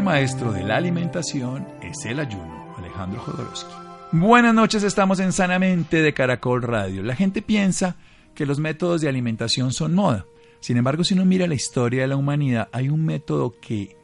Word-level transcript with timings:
Maestro 0.00 0.50
de 0.52 0.64
la 0.64 0.76
alimentación 0.76 1.66
es 1.82 2.06
el 2.06 2.20
ayuno, 2.20 2.74
Alejandro 2.78 3.20
Jodorowsky. 3.20 3.70
Buenas 4.12 4.54
noches, 4.54 4.82
estamos 4.82 5.20
en 5.20 5.32
Sanamente 5.32 6.00
de 6.00 6.14
Caracol 6.14 6.62
Radio. 6.62 7.02
La 7.02 7.14
gente 7.14 7.42
piensa 7.42 7.96
que 8.34 8.46
los 8.46 8.58
métodos 8.58 9.02
de 9.02 9.08
alimentación 9.08 9.72
son 9.72 9.94
moda. 9.94 10.24
Sin 10.60 10.78
embargo, 10.78 11.04
si 11.04 11.12
uno 11.14 11.26
mira 11.26 11.46
la 11.46 11.54
historia 11.54 12.02
de 12.02 12.08
la 12.08 12.16
humanidad, 12.16 12.68
hay 12.72 12.88
un 12.88 13.04
método 13.04 13.54
que 13.60 13.96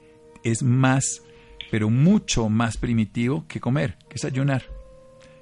es 0.45 0.62
más, 0.62 1.23
pero 1.70 1.88
mucho 1.88 2.51
más 2.51 2.76
primitivo 2.76 3.46
que 3.48 3.60
comer, 3.60 3.96
que 4.09 4.16
es 4.16 4.24
ayunar. 4.24 4.65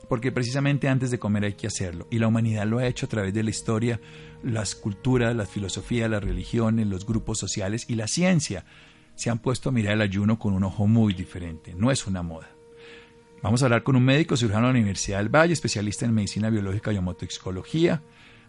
Porque 0.09 0.31
precisamente 0.31 0.89
antes 0.89 1.11
de 1.11 1.19
comer 1.19 1.45
hay 1.45 1.55
que 1.55 1.67
hacerlo. 1.67 2.07
Y 2.11 2.19
la 2.19 2.29
humanidad 2.29 2.67
lo 2.67 2.79
ha 2.79 2.87
hecho 2.87 3.07
a 3.07 3.09
través 3.09 3.34
de 3.34 3.43
la 3.43 3.51
historia, 3.51 4.01
las 4.45 4.77
culturas, 4.77 5.34
las 5.34 5.48
filosofías, 5.48 6.09
las 6.09 6.23
religiones, 6.23 6.87
los 6.87 7.07
grupos 7.07 7.39
sociales 7.39 7.87
y 7.89 7.97
la 7.97 8.07
ciencia 8.07 8.65
se 9.15 9.31
han 9.31 9.39
puesto 9.39 9.69
a 9.69 9.73
mirar 9.73 9.95
el 9.95 10.01
ayuno 10.01 10.39
con 10.39 10.55
un 10.55 10.65
ojo 10.65 10.87
muy 10.87 11.15
diferente. 11.15 11.75
No 11.75 11.91
es 11.91 12.07
una 12.07 12.23
moda. 12.23 12.48
Vamos 13.43 13.62
a 13.62 13.67
hablar 13.67 13.83
con 13.83 13.97
un 13.97 14.05
médico 14.05 14.37
cirujano 14.37 14.69
de 14.69 14.73
la 14.73 14.79
Universidad 14.79 15.19
del 15.19 15.29
Valle, 15.29 15.53
especialista 15.53 16.06
en 16.06 16.15
medicina 16.15 16.48
biológica 16.48 16.93
y 16.93 16.97
homotoxicología 16.97 18.03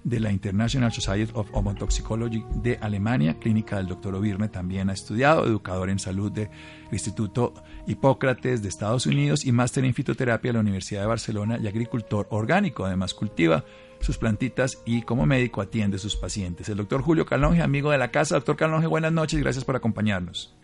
de 0.06 0.20
la 0.20 0.32
International 0.32 0.94
Society 0.94 1.32
of 1.34 1.50
Homotoxicology 1.52 2.46
de 2.62 2.78
Alemania, 2.80 3.40
clínica 3.40 3.78
del 3.78 3.88
doctor 3.88 4.14
Ovirne 4.14 4.50
también 4.50 4.92
ha 4.92 4.94
estudiado, 4.94 5.46
educador 5.46 5.90
en 5.90 5.98
salud 5.98 6.32
del 6.32 6.50
Instituto 6.92 7.56
Hipócrates 7.88 8.62
de 8.62 8.70
Estados 8.70 9.08
Unidos 9.08 9.46
y 9.46 9.52
máster 9.52 9.84
en 9.84 9.96
fitoterapia 9.96 10.50
de 10.50 10.54
la 10.54 10.60
Universidad 10.60 11.02
de 11.02 11.08
Barcelona 11.08 11.58
y 11.60 11.68
agricultor 11.68 12.28
orgánico. 12.30 12.86
Además 12.86 13.16
cultiva 13.16 13.66
sus 14.00 14.18
plantitas 14.18 14.82
y 14.86 15.02
como 15.02 15.26
médico 15.26 15.62
atiende 15.62 15.98
a 15.98 16.00
sus 16.00 16.16
pacientes. 16.16 16.70
El 16.70 16.78
doctor 16.78 17.02
Julio 17.02 17.26
Calonge, 17.26 17.62
amigo 17.62 17.92
de 17.92 17.98
la 17.98 18.12
casa. 18.12 18.36
Doctor 18.36 18.56
Calonge, 18.56 18.88
buenas 18.88 19.12
noches 19.12 19.40
y 19.40 19.44
gracias 19.44 19.66
por 19.66 19.76
acompañarnos. 19.76 20.56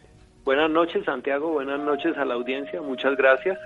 Buenas 0.43 0.69
noches, 0.71 1.05
Santiago. 1.05 1.51
Buenas 1.51 1.79
noches 1.79 2.17
a 2.17 2.25
la 2.25 2.33
audiencia. 2.33 2.81
Muchas 2.81 3.15
gracias. 3.15 3.57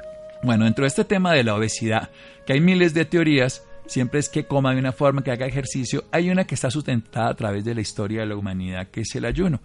Bueno, 0.44 0.66
dentro 0.66 0.84
de 0.84 0.88
este 0.88 1.06
tema 1.06 1.34
de 1.34 1.44
la 1.44 1.56
obesidad, 1.56 2.10
que 2.46 2.54
hay 2.54 2.60
miles 2.60 2.94
de 2.94 3.06
teorías, 3.06 3.68
siempre 3.88 4.20
es 4.20 4.30
que 4.30 4.46
coma 4.46 4.74
de 4.74 4.80
una 4.80 4.92
forma, 4.92 5.24
que 5.24 5.32
haga 5.32 5.46
ejercicio. 5.46 6.04
Hay 6.12 6.30
una 6.30 6.46
que 6.46 6.56
está 6.56 6.70
sustentada 6.70 7.30
a 7.30 7.34
través 7.36 7.64
de 7.64 7.74
la 7.74 7.82
historia 7.82 8.22
de 8.22 8.28
la 8.28 8.36
humanidad, 8.36 8.88
que 8.88 9.02
es 9.02 9.16
el 9.16 9.26
ayuno. 9.26 9.62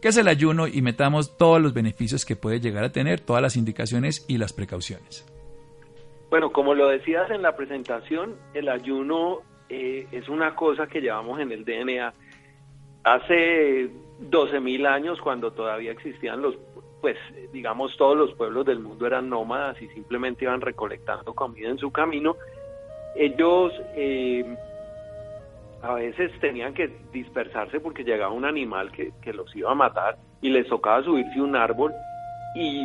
¿Qué 0.00 0.08
es 0.08 0.16
el 0.16 0.28
ayuno? 0.28 0.66
Y 0.66 0.82
metamos 0.82 1.36
todos 1.38 1.60
los 1.60 1.72
beneficios 1.72 2.24
que 2.24 2.36
puede 2.36 2.60
llegar 2.60 2.84
a 2.84 2.92
tener, 2.92 3.20
todas 3.20 3.42
las 3.42 3.56
indicaciones 3.56 4.24
y 4.28 4.38
las 4.38 4.52
precauciones. 4.52 5.24
Bueno, 6.34 6.50
como 6.50 6.74
lo 6.74 6.88
decías 6.88 7.30
en 7.30 7.42
la 7.42 7.54
presentación, 7.54 8.34
el 8.54 8.68
ayuno 8.68 9.42
eh, 9.68 10.08
es 10.10 10.28
una 10.28 10.56
cosa 10.56 10.88
que 10.88 11.00
llevamos 11.00 11.38
en 11.38 11.52
el 11.52 11.64
DNA. 11.64 12.12
Hace 13.04 13.88
12.000 14.20 14.84
años, 14.84 15.20
cuando 15.20 15.52
todavía 15.52 15.92
existían 15.92 16.42
los, 16.42 16.56
pues 17.00 17.16
digamos, 17.52 17.96
todos 17.96 18.16
los 18.16 18.34
pueblos 18.34 18.66
del 18.66 18.80
mundo 18.80 19.06
eran 19.06 19.30
nómadas 19.30 19.80
y 19.80 19.86
simplemente 19.90 20.44
iban 20.44 20.60
recolectando 20.60 21.34
comida 21.34 21.68
en 21.68 21.78
su 21.78 21.92
camino, 21.92 22.34
ellos 23.14 23.72
eh, 23.94 24.56
a 25.82 25.94
veces 25.94 26.32
tenían 26.40 26.74
que 26.74 26.90
dispersarse 27.12 27.78
porque 27.78 28.02
llegaba 28.02 28.32
un 28.32 28.44
animal 28.44 28.90
que, 28.90 29.12
que 29.22 29.32
los 29.32 29.54
iba 29.54 29.70
a 29.70 29.76
matar 29.76 30.16
y 30.42 30.50
les 30.50 30.66
tocaba 30.66 31.00
subirse 31.04 31.40
un 31.40 31.54
árbol 31.54 31.92
y 32.56 32.84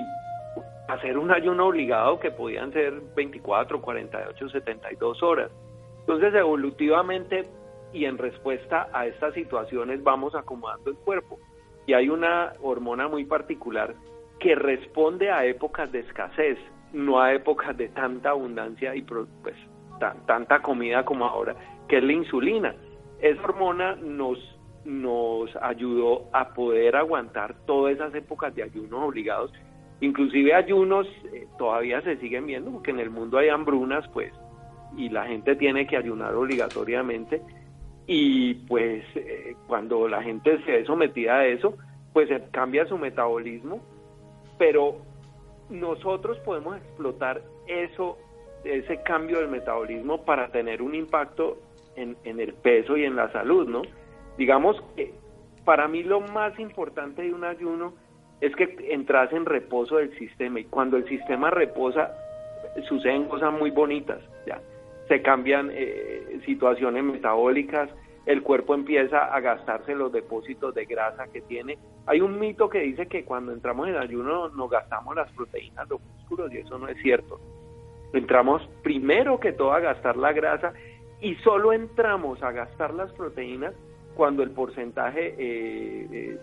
hacer 0.90 1.18
un 1.18 1.32
ayuno 1.32 1.68
obligado 1.68 2.20
que 2.20 2.32
podían 2.32 2.74
ser 2.74 3.02
24, 3.16 3.82
48, 3.82 4.50
72 4.50 5.24
horas. 5.24 5.52
Entonces, 6.00 6.34
evolutivamente 6.34 7.48
y 7.94 8.06
en 8.06 8.18
respuesta 8.18 8.90
a 8.94 9.06
estas 9.06 9.34
situaciones 9.34 10.04
vamos 10.04 10.36
acomodando 10.36 10.90
el 10.90 10.98
cuerpo. 10.98 11.40
Y 11.86 11.94
hay 11.94 12.10
una 12.10 12.54
hormona 12.62 13.08
muy 13.08 13.26
particular 13.26 13.94
que 14.40 14.56
responde 14.56 15.32
a 15.32 15.46
épocas 15.46 15.92
de 15.92 16.00
escasez, 16.00 16.58
no 16.94 17.22
a 17.22 17.34
épocas 17.34 17.76
de 17.78 17.90
tanta 17.90 18.30
abundancia 18.30 18.96
y 18.96 19.02
pues 19.02 19.28
tanta 20.26 20.62
comida 20.62 21.04
como 21.04 21.26
ahora, 21.26 21.56
que 21.88 21.98
es 21.98 22.04
la 22.04 22.14
insulina. 22.14 22.76
Esa 23.20 23.42
hormona 23.44 23.96
nos, 23.96 24.40
nos 24.86 25.56
ayudó 25.58 26.30
a 26.32 26.54
poder 26.54 26.96
aguantar 26.96 27.56
todas 27.66 27.96
esas 27.96 28.14
épocas 28.16 28.56
de 28.56 28.64
ayunos 28.64 29.04
obligados. 29.04 29.52
Inclusive 30.02 30.54
ayunos 30.54 31.08
eh, 31.34 31.48
todavía 31.58 32.02
se 32.02 32.18
siguen 32.18 32.46
viendo, 32.46 32.72
porque 32.72 32.92
en 32.92 33.00
el 33.00 33.10
mundo 33.10 33.38
hay 33.38 33.50
hambrunas, 33.50 34.08
pues, 34.10 34.32
y 34.96 35.10
la 35.10 35.26
gente 35.26 35.56
tiene 35.56 35.86
que 35.88 35.98
ayunar 35.98 36.34
obligatoriamente. 36.36 37.42
Y 38.08 38.56
pues 38.68 39.04
eh, 39.16 39.56
cuando 39.68 40.08
la 40.08 40.24
gente 40.24 40.64
se 40.64 40.72
ve 40.72 40.86
sometida 40.86 41.40
a 41.40 41.46
eso, 41.46 41.76
pues 42.12 42.30
cambia 42.52 42.86
su 42.88 42.98
metabolismo, 42.98 43.82
pero 44.58 44.98
nosotros 45.70 46.40
podemos 46.40 46.78
explotar 46.78 47.42
eso 47.68 48.18
ese 48.64 49.02
cambio 49.04 49.40
del 49.40 49.50
metabolismo 49.50 50.26
para 50.26 50.50
tener 50.52 50.82
un 50.82 50.96
impacto 50.96 51.58
en, 51.96 52.18
el 52.24 52.54
peso 52.54 52.98
y 52.98 53.04
en 53.04 53.16
la 53.16 53.32
salud, 53.32 53.68
¿no? 53.68 53.82
Digamos 54.38 54.82
que 54.96 55.14
para 55.66 55.88
mí 55.88 56.04
lo 56.04 56.22
más 56.22 56.58
importante 56.60 57.24
de 57.24 57.34
un 57.34 57.44
ayuno 57.44 57.94
es 58.42 58.56
que 58.56 58.76
entras 58.90 59.32
en 59.34 59.46
reposo 59.46 59.98
del 59.98 60.18
sistema 60.18 60.60
y 60.60 60.66
cuando 60.66 60.98
el 60.98 61.08
sistema 61.08 61.50
reposa 61.50 62.12
suceden 62.88 63.28
cosas 63.28 63.52
muy 63.54 63.72
bonitas, 63.72 64.20
ya 64.46 64.62
se 65.08 65.22
cambian 65.22 65.70
eh, 65.74 66.40
situaciones 66.46 67.04
metabólicas, 67.04 67.90
el 68.26 68.44
cuerpo 68.44 68.76
empieza 68.76 69.26
a 69.34 69.40
gastarse 69.40 69.96
los 69.96 70.12
depósitos 70.12 70.76
de 70.76 70.86
grasa 70.86 71.28
que 71.34 71.42
tiene. 71.42 71.80
Hay 72.06 72.22
un 72.22 72.38
mito 72.40 72.70
que 72.70 72.80
dice 72.80 73.08
que 73.08 73.26
cuando 73.26 73.52
entramos 73.52 73.88
en 73.88 73.96
ayuno 73.96 74.50
nos 74.50 74.70
gastamos 74.70 75.16
las 75.16 75.32
proteínas, 75.34 75.90
los 75.90 76.00
músculos 76.00 76.54
y 76.54 76.58
eso 76.58 76.78
no 76.78 76.88
es 76.88 76.98
cierto 77.02 77.40
entramos 78.14 78.68
primero 78.84 79.40
que 79.40 79.52
todo 79.52 79.74
a 79.74 79.80
gastar 79.80 80.18
la 80.18 80.34
grasa 80.34 80.74
y 81.22 81.36
solo 81.36 81.74
entramos 81.74 82.42
a 82.44 82.52
gastar 82.52 82.94
las 82.94 83.12
proteínas 83.14 83.74
cuando 84.16 84.44
el 84.44 84.52
porcentaje 84.52 85.36
eh, 85.38 86.08
eh, 86.12 86.40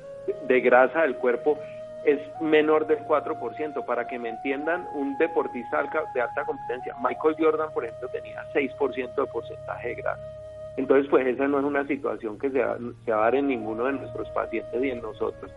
de 0.47 0.61
grasa 0.61 1.03
del 1.03 1.17
cuerpo 1.17 1.59
es 2.07 2.21
menor 2.41 2.87
del 2.87 3.01
4%. 3.01 3.85
Para 3.85 4.07
que 4.07 4.19
me 4.19 4.31
entiendan, 4.31 4.87
un 4.95 5.19
deportista 5.19 5.83
de 6.15 6.21
alta 6.21 6.45
competencia, 6.45 6.95
Michael 7.03 7.37
Jordan, 7.39 7.73
por 7.75 7.85
ejemplo, 7.85 8.09
tenía 8.09 8.43
6% 8.55 9.15
de 9.15 9.27
porcentaje 9.27 9.89
de 9.89 9.95
grasa. 9.97 10.23
Entonces, 10.77 11.09
pues 11.11 11.27
esa 11.27 11.49
no 11.49 11.59
es 11.59 11.65
una 11.65 11.87
situación 11.87 12.39
que 12.39 12.51
se 12.51 12.63
va, 12.63 12.79
se 13.05 13.11
va 13.11 13.19
a 13.19 13.21
dar 13.23 13.35
en 13.35 13.49
ninguno 13.49 13.85
de 13.85 13.95
nuestros 13.95 14.29
pacientes 14.31 14.83
y 14.83 14.91
en 14.91 15.03
nosotros. 15.03 15.51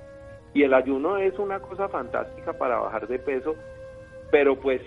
Y 0.53 0.63
el 0.63 0.73
ayuno 0.73 1.17
es 1.17 1.37
una 1.37 1.59
cosa 1.59 1.87
fantástica 1.87 2.53
para 2.53 2.79
bajar 2.79 3.07
de 3.07 3.19
peso, 3.19 3.55
pero 4.31 4.59
pues 4.59 4.81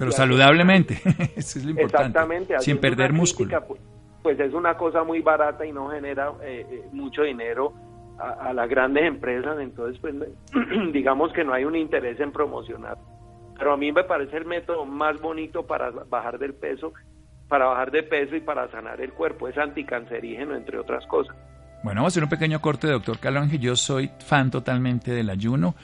pero 0.00 0.12
saludablemente, 0.12 0.94
eso 1.36 1.58
es 1.58 1.64
lo 1.64 1.72
importante. 1.72 2.06
Exactamente. 2.08 2.60
Sin 2.60 2.78
perder 2.78 3.12
músculo. 3.12 3.50
Pues, 3.66 3.80
pues, 4.22 4.40
es 4.40 4.54
una 4.54 4.76
cosa 4.76 5.04
muy 5.04 5.20
barata 5.20 5.64
y 5.66 5.72
no 5.72 5.90
genera 5.90 6.32
eh, 6.42 6.66
eh, 6.70 6.88
mucho 6.92 7.22
dinero 7.22 7.74
a, 8.20 8.52
las 8.52 8.68
grandes 8.68 9.04
empresas, 9.04 9.58
entonces 9.60 10.00
pues 10.00 10.14
digamos 10.92 11.32
que 11.32 11.44
no 11.44 11.52
hay 11.52 11.64
un 11.64 11.76
interés 11.76 12.20
en 12.20 12.32
promocionar. 12.32 12.96
Pero 13.58 13.72
a 13.72 13.76
mí 13.76 13.92
me 13.92 14.04
parece 14.04 14.38
el 14.38 14.46
método 14.46 14.84
más 14.84 15.20
bonito 15.20 15.66
para 15.66 15.90
bajar 15.90 16.38
del 16.38 16.54
peso, 16.54 16.92
para 17.48 17.66
bajar 17.66 17.90
de 17.90 18.02
peso 18.02 18.36
y 18.36 18.40
para 18.40 18.70
sanar 18.70 19.00
el 19.00 19.12
cuerpo. 19.12 19.48
Es 19.48 19.58
anticancerígeno, 19.58 20.54
entre 20.54 20.78
otras 20.78 21.06
cosas. 21.06 21.36
Bueno, 21.82 22.00
vamos 22.00 22.12
a 22.12 22.14
hacer 22.14 22.24
un 22.24 22.30
pequeño 22.30 22.60
corte, 22.60 22.86
doctor 22.86 23.18
Calonge. 23.18 23.58
Yo 23.58 23.76
soy 23.76 24.10
fan 24.18 24.50
totalmente 24.50 25.12
del 25.12 25.30
ayuno 25.30 25.74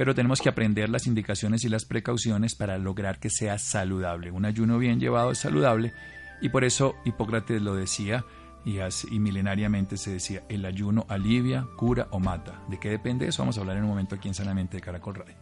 pero 0.00 0.14
tenemos 0.14 0.40
que 0.40 0.48
aprender 0.48 0.88
las 0.88 1.06
indicaciones 1.06 1.62
y 1.64 1.68
las 1.68 1.84
precauciones 1.84 2.54
para 2.54 2.78
lograr 2.78 3.18
que 3.18 3.28
sea 3.28 3.58
saludable. 3.58 4.30
Un 4.30 4.46
ayuno 4.46 4.78
bien 4.78 4.98
llevado 4.98 5.30
es 5.32 5.38
saludable 5.40 5.92
y 6.40 6.48
por 6.48 6.64
eso 6.64 6.94
Hipócrates 7.04 7.60
lo 7.60 7.74
decía 7.74 8.24
y, 8.64 9.18
milenariamente 9.18 9.96
se 9.96 10.12
decía, 10.12 10.42
el 10.48 10.64
ayuno 10.64 11.06
alivia, 11.08 11.66
cura 11.76 12.08
o 12.10 12.20
mata. 12.20 12.62
¿De 12.68 12.78
qué 12.78 12.90
depende 12.90 13.26
eso? 13.26 13.42
Vamos 13.42 13.56
a 13.56 13.60
hablar 13.60 13.76
en 13.76 13.84
un 13.84 13.90
momento 13.90 14.14
aquí 14.14 14.28
en 14.28 14.34
Sanamente 14.34 14.76
de 14.76 14.82
Caracol 14.82 15.14
Radio. 15.14 15.34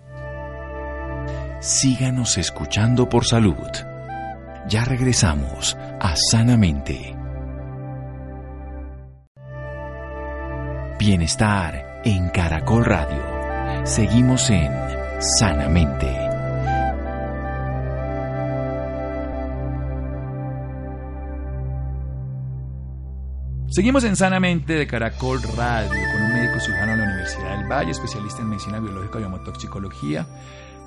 Síganos 1.60 2.38
escuchando 2.38 3.08
por 3.08 3.24
salud. 3.24 3.56
Ya 4.68 4.84
regresamos 4.84 5.76
a 6.00 6.14
Sanamente. 6.14 7.16
Bienestar 10.98 12.02
en 12.04 12.28
Caracol 12.30 12.84
Radio. 12.84 13.22
Seguimos 13.84 14.50
en 14.50 14.70
sanamente. 15.20 16.27
Seguimos 23.78 24.02
en 24.02 24.16
Sanamente 24.16 24.72
de 24.72 24.88
Caracol 24.88 25.40
Radio 25.56 26.02
con 26.12 26.22
un 26.24 26.32
médico 26.32 26.58
cirujano 26.58 26.90
de 26.90 26.98
la 26.98 27.04
Universidad 27.04 27.58
del 27.58 27.68
Valle, 27.68 27.92
especialista 27.92 28.42
en 28.42 28.48
medicina 28.48 28.80
biológica 28.80 29.20
y 29.20 29.22
homotoxicología 29.22 30.26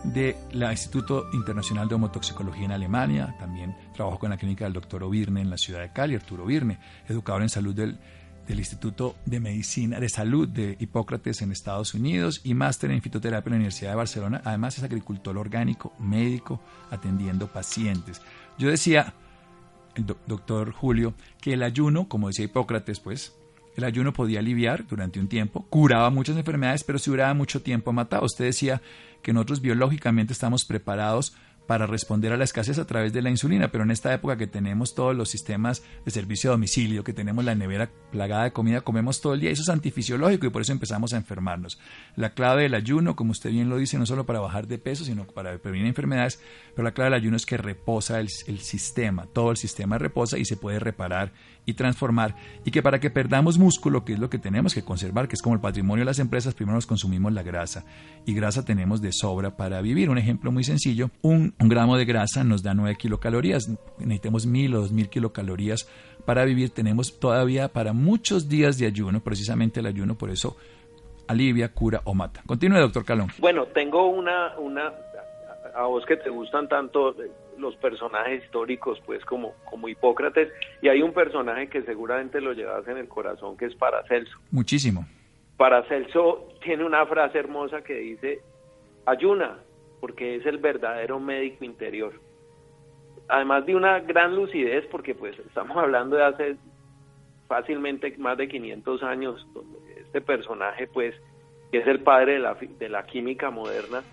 del 0.04 0.36
Instituto 0.72 1.30
Internacional 1.32 1.88
de 1.88 1.96
Homotoxicología 1.96 2.66
en 2.66 2.74
Alemania. 2.74 3.34
También 3.40 3.78
trabajo 3.94 4.20
con 4.20 4.32
la 4.32 4.36
clínica 4.36 4.66
del 4.66 4.74
doctor 4.74 5.04
Ovirne 5.04 5.40
en 5.40 5.50
la 5.50 5.58
ciudad 5.58 5.80
de 5.80 5.94
Cali, 5.94 6.16
Arturo 6.16 6.44
Ovirne, 6.44 6.80
educador 7.08 7.44
en 7.44 7.48
salud 7.48 7.74
del, 7.74 7.98
del 8.46 8.60
Instituto 8.60 9.16
de 9.26 9.40
Medicina 9.40 9.98
de 9.98 10.10
Salud 10.10 10.50
de 10.50 10.76
Hipócrates 10.78 11.42
en 11.42 11.54
Estados 11.54 11.94
Unidos 11.94 12.42
y 12.44 12.54
máster 12.56 12.92
en 12.92 13.02
fitoterapia 13.02 13.48
en 13.48 13.54
la 13.54 13.56
Universidad 13.60 13.92
de 13.92 13.96
Barcelona. 13.96 14.42
Además 14.44 14.78
es 14.78 14.84
agricultor 14.84 15.38
orgánico, 15.38 15.94
médico, 15.98 16.62
atendiendo 16.90 17.48
pacientes. 17.48 18.22
Yo 18.58 18.68
decía 18.68 19.14
el 19.96 20.06
doctor 20.28 20.72
Julio, 20.72 21.14
que 21.42 21.54
el 21.54 21.64
ayuno, 21.64 22.08
como 22.08 22.28
decía 22.28 22.46
Hipócrates, 22.46 23.00
pues, 23.00 23.36
el 23.76 23.84
ayuno 23.84 24.14
podía 24.14 24.40
aliviar 24.40 24.86
durante 24.88 25.20
un 25.20 25.28
tiempo, 25.28 25.66
curaba 25.70 26.10
muchas 26.10 26.38
enfermedades, 26.38 26.84
pero 26.84 27.00
si 27.00 27.10
duraba 27.10 27.34
mucho 27.34 27.62
tiempo 27.62 27.94
mataba. 27.94 28.26
Usted 28.26 28.46
decía 28.46 28.82
que 29.22 29.34
nosotros 29.34 29.62
biológicamente 29.62 30.34
estamos 30.34 30.66
preparados 30.66 31.34
para 31.68 31.88
responder 31.88 32.34
a 32.34 32.38
la 32.38 32.44
escasez 32.44 32.80
a 32.80 32.86
través 32.86 33.13
de 33.13 33.22
la 33.22 33.30
insulina, 33.30 33.72
pero 33.72 33.84
en 33.84 33.92
esta 33.92 34.13
época 34.13 34.38
que 34.38 34.48
tenemos 34.48 34.94
todos 34.94 35.16
los 35.16 35.30
sistemas 35.30 35.84
de 36.04 36.12
servicio 36.12 36.50
a 36.50 36.54
domicilio, 36.54 37.04
que 37.04 37.13
tenemos 37.13 37.46
la 37.46 37.56
nevera 37.56 37.90
plagada 38.12 38.44
de 38.44 38.52
comida, 38.52 38.81
comemos 38.81 39.22
todo 39.22 39.34
el 39.34 39.40
día, 39.40 39.52
eso 39.52 39.62
es 39.62 39.69
antifisiológico 39.69 40.46
y 40.46 40.50
por 40.50 40.62
eso 40.62 40.72
empezamos 40.72 41.13
a 41.13 41.18
enfermarnos. 41.18 41.80
La 42.16 42.34
clave 42.34 42.63
del 42.63 42.74
ayuno, 42.74 43.16
como 43.16 43.31
usted 43.31 43.52
bien 43.52 43.69
lo 43.69 43.78
dice, 43.78 43.98
no 43.98 44.06
solo 44.06 44.25
para 44.25 44.40
bajar 44.40 44.68
de 44.68 44.78
peso, 44.78 45.06
sino 45.06 45.25
para 45.25 45.58
prevenir 45.60 45.88
enfermedades, 45.88 46.42
pero 46.75 46.84
la 46.84 46.94
clave 46.94 47.12
del 47.12 47.22
ayuno 47.22 47.38
es 47.38 47.46
que 47.46 47.58
reposa 47.58 48.19
el, 48.19 48.28
el 48.48 48.60
sistema, 48.60 49.28
todo 49.28 49.52
el 49.52 49.58
sistema 49.58 49.98
reposa 49.98 50.38
y 50.38 50.46
se 50.46 50.58
puede 50.58 50.80
reparar 50.80 51.31
y 51.66 51.74
transformar 51.74 52.36
y 52.66 52.72
que 52.72 52.81
para 52.81 53.00
que 53.00 53.10
perdamos 53.10 53.58
músculo, 53.58 54.04
que 54.04 54.13
es 54.13 54.19
lo 54.19 54.30
que 54.30 54.40
tenemos 54.40 54.74
que 54.74 54.84
conservar, 54.84 55.28
que 55.28 55.36
es 55.36 55.42
como 55.42 55.56
el 55.56 55.62
patrimonio 55.62 56.02
de 56.02 56.06
las 56.06 56.19
empresas, 56.19 56.54
primero 56.54 56.75
nos 56.75 56.88
consumimos 56.88 57.34
la 57.34 57.44
grasa 57.44 57.86
y 58.25 58.34
grasa 58.34 58.66
tenemos 58.66 59.02
de 59.02 59.12
sobra 59.12 59.56
para 59.56 59.81
vivir. 59.81 60.10
Un 60.10 60.18
ejemplo 60.18 60.52
muy 60.52 60.63
sencillo, 60.63 61.12
un, 61.22 61.54
gramo 61.60 61.98
de 61.98 62.06
grasa 62.06 62.44
nos 62.44 62.63
da 62.63 62.74
9 62.74 62.96
kilocalorías, 62.96 63.69
necesitamos 64.00 64.46
1000 64.46 64.75
o 64.75 64.81
2000 64.81 65.10
kilocalorías 65.10 65.88
para 66.25 66.46
vivir, 66.46 66.69
tenemos 66.69 67.19
todavía 67.19 67.68
para 67.69 67.94
muchos 67.94 68.48
días 68.48 68.78
de 68.78 68.86
ayuno, 68.86 69.22
precisamente 69.22 69.80
el 69.80 69.86
ayuno 69.86 70.16
por 70.16 70.30
eso 70.30 70.58
alivia, 71.28 71.74
cura 71.74 72.02
o 72.04 72.13
mata. 72.13 72.42
Continúe, 72.46 72.80
doctor 72.80 73.06
Calón. 73.06 73.30
Bueno, 73.40 73.66
tengo 73.68 74.08
una, 74.08 74.58
una, 74.58 74.92
a 75.74 75.84
vos 75.86 76.06
que 76.06 76.18
te 76.18 76.30
gustan 76.30 76.68
tanto 76.68 77.16
los 77.62 77.75
personajes 77.78 78.44
históricos, 78.44 79.02
pues 79.06 79.24
como, 79.25 79.54
como 79.69 79.88
Hipócrates, 79.88 80.52
y 80.81 80.90
hay 80.90 81.02
un 81.02 81.13
personaje 81.13 81.68
que 81.68 81.84
seguramente 81.84 82.42
lo 82.42 82.54
llevas 82.54 82.88
en 82.88 82.98
el 82.98 83.08
corazón, 83.08 83.56
que 83.56 83.66
es 83.66 83.75
Paracelso. 83.75 84.38
Muchísimo. 84.52 85.06
Paracelso 85.58 86.50
tiene 86.63 86.84
una 86.84 87.06
frase 87.06 87.38
hermosa 87.38 87.84
que 87.84 87.94
dice, 87.94 88.42
ayuna, 89.06 89.60
porque 90.00 90.36
es 90.36 90.46
el 90.46 90.58
verdadero 90.58 91.19
médico 91.19 91.63
interior. 91.63 92.19
Además 93.28 93.66
de 93.66 93.75
una 93.75 94.00
gran 94.00 94.36
lucidez, 94.36 94.86
porque 94.88 95.13
pues 95.16 95.38
estamos 95.40 95.78
hablando 95.78 96.18
de 96.18 96.24
hace 96.24 96.56
fácilmente 97.48 98.13
más 98.18 98.38
de 98.38 98.48
500 98.48 99.04
años, 99.04 99.48
donde 99.54 100.02
este 100.02 100.22
personaje 100.22 100.88
pues, 100.88 101.16
que 101.72 101.78
es 101.80 101.88
el 101.88 102.00
padre 102.00 102.34
de 102.34 102.40
la, 102.40 102.56
de 102.56 102.90
la 102.90 103.06
química 103.06 103.52
moderna, 103.52 104.04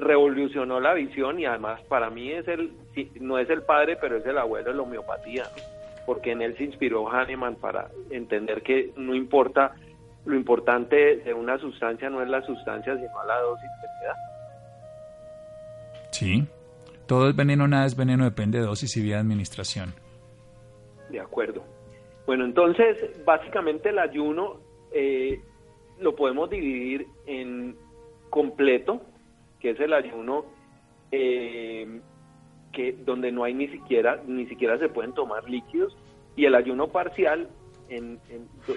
revolucionó 0.00 0.80
la 0.80 0.94
visión 0.94 1.38
y 1.38 1.46
además 1.46 1.80
para 1.88 2.10
mí 2.10 2.32
es 2.32 2.48
el, 2.48 2.72
no 3.20 3.38
es 3.38 3.48
el 3.50 3.62
padre, 3.62 3.96
pero 4.00 4.16
es 4.16 4.26
el 4.26 4.38
abuelo 4.38 4.70
de 4.70 4.76
la 4.76 4.82
homeopatía, 4.82 5.44
porque 6.06 6.32
en 6.32 6.42
él 6.42 6.56
se 6.56 6.64
inspiró 6.64 7.08
Hahnemann 7.08 7.56
para 7.56 7.88
entender 8.10 8.62
que 8.62 8.92
no 8.96 9.14
importa, 9.14 9.74
lo 10.24 10.36
importante 10.36 11.16
de 11.16 11.34
una 11.34 11.58
sustancia 11.58 12.10
no 12.10 12.22
es 12.22 12.28
la 12.28 12.42
sustancia, 12.42 12.94
sino 12.94 13.24
la 13.26 13.40
dosis 13.40 13.70
que 13.80 13.86
se 13.98 14.06
da. 14.06 14.14
Sí, 16.10 16.44
todo 17.06 17.28
es 17.28 17.36
veneno, 17.36 17.68
nada 17.68 17.86
es 17.86 17.96
veneno, 17.96 18.24
depende 18.24 18.58
de 18.58 18.64
dosis 18.64 18.96
y 18.96 19.02
vía 19.02 19.16
de 19.16 19.20
administración. 19.20 19.94
De 21.10 21.20
acuerdo. 21.20 21.62
Bueno, 22.26 22.44
entonces, 22.44 23.24
básicamente 23.24 23.88
el 23.88 23.98
ayuno 23.98 24.60
eh, 24.92 25.40
lo 25.98 26.14
podemos 26.14 26.50
dividir 26.50 27.06
en 27.26 27.76
completo, 28.28 29.00
que 29.60 29.70
es 29.70 29.80
el 29.80 29.92
ayuno 29.92 30.44
eh, 31.10 32.00
que 32.72 32.92
donde 32.92 33.32
no 33.32 33.44
hay 33.44 33.54
ni 33.54 33.68
siquiera 33.68 34.22
ni 34.26 34.46
siquiera 34.46 34.78
se 34.78 34.88
pueden 34.88 35.12
tomar 35.14 35.48
líquidos 35.48 35.96
y 36.36 36.44
el 36.44 36.54
ayuno 36.54 36.88
parcial 36.88 37.48
en, 37.88 38.20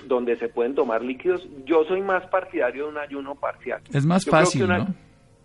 donde 0.07 0.37
se 0.37 0.49
pueden 0.49 0.73
tomar 0.73 1.01
líquidos. 1.01 1.47
Yo 1.65 1.83
soy 1.85 2.01
más 2.01 2.25
partidario 2.27 2.85
de 2.85 2.89
un 2.91 2.97
ayuno 2.97 3.35
parcial. 3.35 3.81
Es 3.93 4.05
más 4.05 4.25
fácil, 4.25 4.67
¿no? 4.67 4.87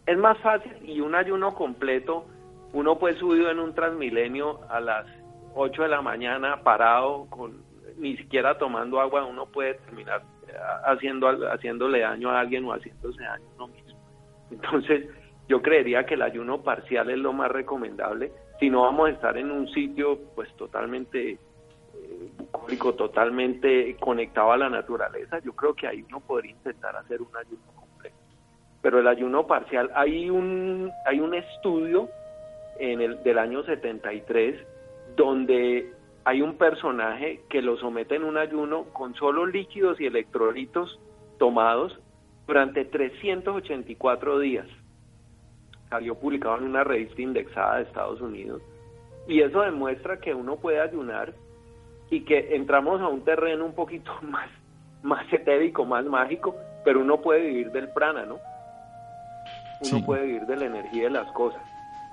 Es 0.07 0.19
más 0.19 0.39
fácil 0.39 0.73
y 0.85 1.01
un 1.01 1.15
ayuno 1.15 1.55
completo, 1.55 2.27
uno 2.73 2.99
puede 2.99 3.19
subir 3.19 3.47
en 3.47 3.59
un 3.59 3.75
transmilenio 3.75 4.61
a 4.71 4.81
las 4.81 5.07
8 5.55 5.83
de 5.83 5.89
la 5.89 6.01
mañana 6.01 6.63
parado, 6.63 7.27
con 7.29 7.65
ni 7.99 8.17
siquiera 8.17 8.57
tomando 8.59 9.01
agua, 9.01 9.25
uno 9.25 9.47
puede 9.47 9.75
terminar 9.75 10.23
eh, 10.49 10.53
haciendo 10.85 11.29
haciéndole 11.51 12.01
daño 12.01 12.31
a 12.31 12.41
alguien 12.41 12.65
o 12.67 12.73
haciéndose 12.73 13.23
daño 13.23 13.45
a 13.51 13.55
uno 13.57 13.69
mismo. 13.69 13.99
Entonces, 14.51 15.09
yo 15.49 15.63
creería 15.63 16.05
que 16.05 16.15
el 16.15 16.23
ayuno 16.23 16.63
parcial 16.63 17.11
es 17.11 17.19
lo 17.19 17.33
más 17.33 17.51
recomendable. 17.51 18.33
Si 18.59 18.69
no 18.69 18.83
vamos 18.83 19.09
a 19.09 19.13
estar 19.13 19.37
en 19.37 19.51
un 19.51 19.69
sitio 19.69 20.19
pues 20.35 20.53
totalmente 20.57 21.33
eh, 21.33 21.39
bucólico, 22.37 22.95
totalmente 22.95 23.97
conectado 24.01 24.53
a 24.53 24.57
la 24.57 24.69
naturaleza, 24.69 25.39
yo 25.41 25.53
creo 25.53 25.75
que 25.75 25.87
ahí 25.87 26.05
uno 26.09 26.21
podría 26.21 26.53
intentar 26.53 26.97
hacer 26.97 27.23
un 27.23 27.37
ayuno 27.37 27.63
completo. 27.77 28.17
Pero 28.83 28.99
el 28.99 29.07
ayuno 29.07 29.47
parcial, 29.47 29.91
hay 29.95 30.31
un, 30.31 30.91
hay 31.05 31.21
un 31.21 31.35
estudio 31.35 32.09
en 32.79 33.01
el, 33.01 33.23
del 33.23 33.39
año 33.39 33.63
73 33.63 34.57
donde 35.17 35.93
hay 36.25 36.43
un 36.43 36.59
personaje 36.59 37.43
que 37.49 37.63
lo 37.63 37.77
somete 37.77 38.17
en 38.17 38.25
un 38.25 38.37
ayuno 38.37 38.85
con 38.93 39.15
solo 39.15 39.47
líquidos 39.47 40.01
y 40.01 40.07
electrolitos 40.07 40.99
tomados 41.39 41.99
durante 42.47 42.85
384 42.85 44.41
días 44.41 44.67
salió 45.89 46.15
publicado 46.15 46.59
en 46.59 46.65
una 46.65 46.85
revista 46.85 47.23
indexada 47.23 47.77
de 47.77 47.83
Estados 47.85 48.21
Unidos. 48.21 48.63
Y 49.29 49.41
eso 49.41 49.63
demuestra 49.63 50.19
que 50.19 50.35
uno 50.35 50.57
puede 50.57 50.81
ayunar 50.81 51.35
y 52.11 52.21
que 52.21 52.55
entramos 52.55 53.01
a 53.01 53.09
un 53.09 53.25
terreno 53.25 53.65
un 53.65 53.75
poquito 53.75 54.13
más, 54.23 54.49
más 55.03 55.31
etérico, 55.33 55.85
más 55.85 56.05
mágico, 56.05 56.55
pero 56.85 57.01
uno 57.01 57.21
puede 57.21 57.49
vivir 57.49 57.71
del 57.73 57.89
prana, 57.89 58.25
¿no? 58.25 58.39
Uno 59.81 60.07
puede 60.07 60.25
vivir 60.25 60.43
de 60.47 60.57
la 60.57 60.65
energía 60.67 61.05
de 61.05 61.11
las 61.11 61.31
cosas. 61.33 61.61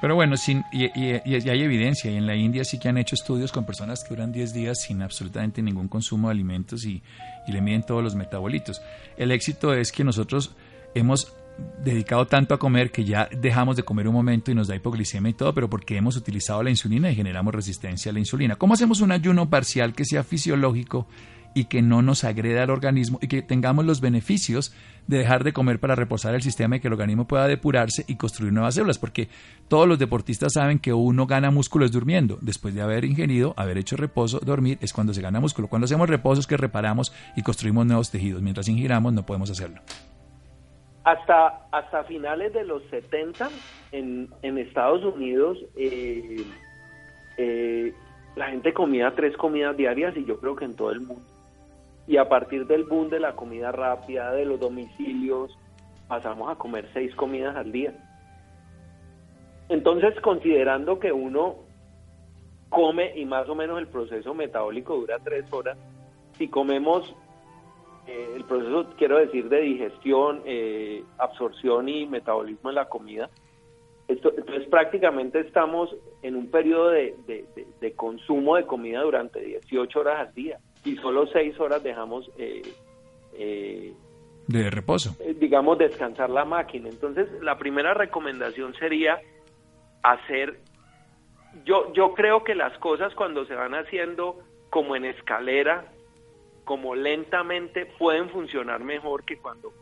Pero 0.02 0.16
bueno, 0.16 0.36
sin, 0.36 0.66
y, 0.74 0.88
y, 1.00 1.14
hay 1.50 1.64
evidencia, 1.64 2.12
y 2.12 2.18
en 2.18 2.28
la 2.28 2.36
India 2.36 2.66
sí 2.66 2.78
que 2.78 2.90
han 2.90 2.98
hecho 2.98 3.16
estudios 3.16 3.54
con 3.54 3.66
personas 3.66 4.04
que 4.04 4.10
duran 4.10 4.34
10 4.34 4.54
días 4.54 4.82
sin 4.82 5.02
absolutamente 5.02 5.62
ningún 5.62 5.88
consumo 5.88 6.28
de 6.28 6.34
alimentos 6.34 6.86
y, 6.86 7.02
y 7.48 7.54
le 7.54 7.62
miden 7.62 7.84
todos 7.84 8.04
los 8.04 8.14
metabolitos. 8.14 8.82
El 9.16 9.32
éxito 9.32 9.74
es 9.74 9.94
que 9.94 10.04
nosotros 10.04 10.58
hemos 10.94 11.34
dedicado 11.84 12.28
tanto 12.28 12.54
a 12.54 12.60
comer 12.60 12.92
que 12.92 13.04
ya 13.04 13.30
dejamos 13.32 13.76
de 13.76 13.84
comer 13.84 14.08
un 14.08 14.14
momento 14.14 14.52
y 14.52 14.56
nos 14.56 14.68
da 14.68 14.76
hipoglicemia 14.76 15.32
y 15.32 15.34
todo, 15.34 15.54
pero 15.54 15.70
porque 15.70 15.98
hemos 15.98 16.16
utilizado 16.16 16.64
la 16.64 16.70
insulina 16.70 17.12
y 17.12 17.16
generamos 17.16 17.54
resistencia 17.54 18.10
a 18.10 18.14
la 18.14 18.20
insulina. 18.20 18.56
¿Cómo 18.56 18.74
hacemos 18.74 19.02
un 19.02 19.12
ayuno 19.12 19.50
parcial 19.50 19.94
que 19.94 20.06
sea 20.06 20.24
fisiológico 20.24 21.08
y 21.56 21.66
que 21.66 21.82
no 21.82 22.02
nos 22.02 22.24
agreda 22.24 22.64
al 22.64 22.72
organismo 22.72 23.20
y 23.22 23.28
que 23.28 23.44
tengamos 23.44 23.86
los 23.86 24.02
beneficios 24.02 24.74
de 25.08 25.20
dejar 25.20 25.44
de 25.44 25.54
comer 25.54 25.80
para 25.80 25.94
reposar 25.94 26.34
el 26.34 26.42
sistema 26.42 26.78
y 26.78 26.80
que 26.80 26.88
el 26.88 26.94
organismo 26.94 27.28
pueda 27.28 27.48
depurarse 27.48 28.06
y 28.08 28.16
construir 28.16 28.54
nuevas 28.54 28.76
células? 28.76 28.98
Porque 28.98 29.30
todos 29.68 29.88
los 29.88 30.00
deportistas 30.00 30.54
saben 30.54 30.80
que 30.80 30.94
uno 30.94 31.28
gana 31.28 31.52
músculos 31.52 31.92
durmiendo. 31.92 32.40
Después 32.42 32.74
de 32.74 32.82
haber 32.82 33.06
ingerido, 33.06 33.54
haber 33.58 33.78
hecho 33.78 33.98
reposo, 33.98 34.40
dormir 34.40 34.78
es 34.82 34.94
cuando 34.94 35.14
se 35.14 35.22
gana 35.22 35.40
músculo. 35.40 35.68
Cuando 35.68 35.86
hacemos 35.86 36.10
reposo 36.10 36.42
es 36.42 36.48
que 36.48 36.58
reparamos 36.58 37.14
y 37.36 37.44
construimos 37.44 37.86
nuevos 37.86 38.10
tejidos. 38.10 38.42
Mientras 38.42 38.68
ingiramos 38.68 39.14
no 39.14 39.26
podemos 39.26 39.50
hacerlo. 39.52 39.82
Hasta, 41.04 41.68
hasta 41.72 42.04
finales 42.06 42.54
de 42.54 42.64
los 42.64 42.82
70 42.86 43.50
en, 43.92 44.30
en 44.42 44.58
Estados 44.58 45.04
Unidos 45.04 45.58
eh, 45.76 46.46
eh, 47.38 47.94
la 48.36 48.48
gente 48.48 48.74
comía 48.74 49.14
tres 49.16 49.36
comidas 49.38 49.76
diarias 49.78 50.16
y 50.18 50.26
yo 50.26 50.40
creo 50.40 50.56
que 50.56 50.66
en 50.66 50.76
todo 50.76 50.92
el 50.92 51.02
mundo. 51.02 51.24
Y 52.08 52.18
a 52.18 52.28
partir 52.28 52.66
del 52.68 52.84
boom 52.84 53.10
de 53.10 53.20
la 53.20 53.36
comida 53.36 53.72
rápida, 53.72 54.32
de 54.34 54.46
los 54.46 54.60
domicilios, 54.60 55.58
pasamos 56.08 56.52
a 56.52 56.56
comer 56.56 56.90
seis 56.94 57.14
comidas 57.16 57.56
al 57.56 57.72
día. 57.72 57.94
Entonces, 59.70 60.20
considerando 60.22 61.00
que 61.00 61.12
uno 61.12 61.58
come 62.70 63.14
y 63.16 63.26
más 63.26 63.48
o 63.48 63.56
menos 63.56 63.78
el 63.78 63.88
proceso 63.88 64.34
metabólico 64.34 64.96
dura 64.96 65.20
tres 65.24 65.46
horas, 65.54 65.78
si 66.38 66.48
comemos 66.48 67.16
eh, 68.08 68.34
el 68.36 68.44
proceso, 68.46 68.94
quiero 68.98 69.18
decir, 69.18 69.50
de 69.50 69.62
digestión, 69.62 70.42
eh, 70.46 71.04
absorción 71.18 71.90
y 71.90 72.06
metabolismo 72.06 72.70
en 72.70 72.76
la 72.76 72.90
comida. 72.90 73.30
Esto, 74.08 74.34
entonces 74.36 74.68
prácticamente 74.68 75.40
estamos 75.40 75.96
en 76.22 76.36
un 76.36 76.52
periodo 76.52 76.90
de, 76.90 77.94
consumo 77.96 78.58
de 78.58 78.66
comida 78.66 79.02
durante 79.02 79.40
18 79.40 80.00
horas 80.00 80.28
al 80.28 80.34
día 80.34 80.60
y 80.84 80.98
solo 80.98 81.26
6 81.28 81.60
horas 81.60 81.82
dejamos... 81.84 82.30
de 82.36 83.94
reposo. 84.70 85.16
digamos, 85.40 85.78
descansar 85.78 86.30
la 86.30 86.44
máquina. 86.44 86.90
Entonces, 86.90 87.30
la 87.42 87.58
primera 87.58 87.94
recomendación 87.94 88.74
sería 88.76 89.22
hacer 90.04 90.60
yo, 91.66 91.94
yo 91.94 92.14
creo 92.14 92.44
que 92.44 92.56
las 92.56 92.78
cosas 92.80 93.14
cuando 93.14 93.46
se 93.46 93.56
van 93.56 93.74
haciendo 93.76 94.40
como 94.70 94.96
en 94.96 95.06
escalera, 95.06 95.86
como 96.64 96.96
lentamente, 96.96 97.86
pueden 97.98 98.30
funcionar 98.30 98.84
mejor 98.84 99.26
que 99.26 99.38
cuando, 99.38 99.74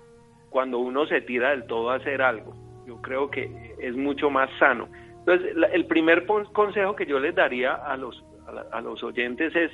cuando 0.50 0.80
uno 0.80 1.06
se 1.08 1.22
tira 1.22 1.52
del 1.52 1.66
todo 1.66 1.90
a 1.92 1.96
hacer 1.96 2.22
algo. 2.22 2.54
Yo 2.86 3.02
creo 3.02 3.30
que 3.30 3.76
es 3.80 3.96
mucho 3.96 4.30
más 4.30 4.50
sano. 4.58 4.88
Entonces, 5.20 5.56
el 5.72 5.86
primer 5.86 6.26
consejo 6.26 6.96
que 6.96 7.06
yo 7.06 7.20
les 7.20 7.36
daría 7.36 7.74
a 7.74 7.96
los, 7.96 8.24
a, 8.72 8.82
los 8.82 9.04
oyentes 9.04 9.56
es, 9.56 9.72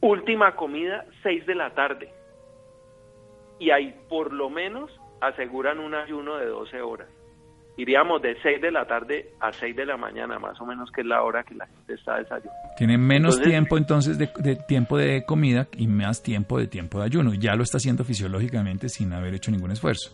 última 0.00 0.56
comida, 0.56 1.04
6 1.22 1.46
de 1.46 1.54
la 1.54 1.74
tarde. 1.74 2.10
Y 3.58 3.70
ahí 3.70 3.94
por 4.08 4.32
lo 4.32 4.48
menos 4.48 4.90
aseguran 5.20 5.78
un 5.78 5.94
ayuno 5.94 6.36
de 6.36 6.46
12 6.46 6.80
horas 6.80 7.08
iríamos 7.80 8.20
de 8.20 8.36
6 8.42 8.60
de 8.60 8.70
la 8.70 8.86
tarde 8.86 9.30
a 9.40 9.52
6 9.52 9.74
de 9.74 9.86
la 9.86 9.96
mañana, 9.96 10.38
más 10.38 10.60
o 10.60 10.66
menos, 10.66 10.90
que 10.90 11.00
es 11.00 11.06
la 11.06 11.22
hora 11.22 11.42
que 11.42 11.54
la 11.54 11.66
gente 11.66 11.94
está 11.94 12.16
desayunando. 12.18 12.52
Tiene 12.76 12.98
menos 12.98 13.40
tiempo 13.40 13.78
entonces 13.78 14.18
de, 14.18 14.26
tiempo 14.68 14.98
de 14.98 15.24
comida 15.24 15.68
y 15.76 15.86
más 15.86 16.22
tiempo 16.22 16.58
de 16.58 16.66
tiempo 16.66 16.98
de 16.98 17.06
ayuno. 17.06 17.32
Ya 17.34 17.54
lo 17.54 17.62
está 17.62 17.78
haciendo 17.78 18.04
fisiológicamente 18.04 18.88
sin 18.88 19.12
haber 19.12 19.34
hecho 19.34 19.50
ningún 19.50 19.70
esfuerzo. 19.70 20.10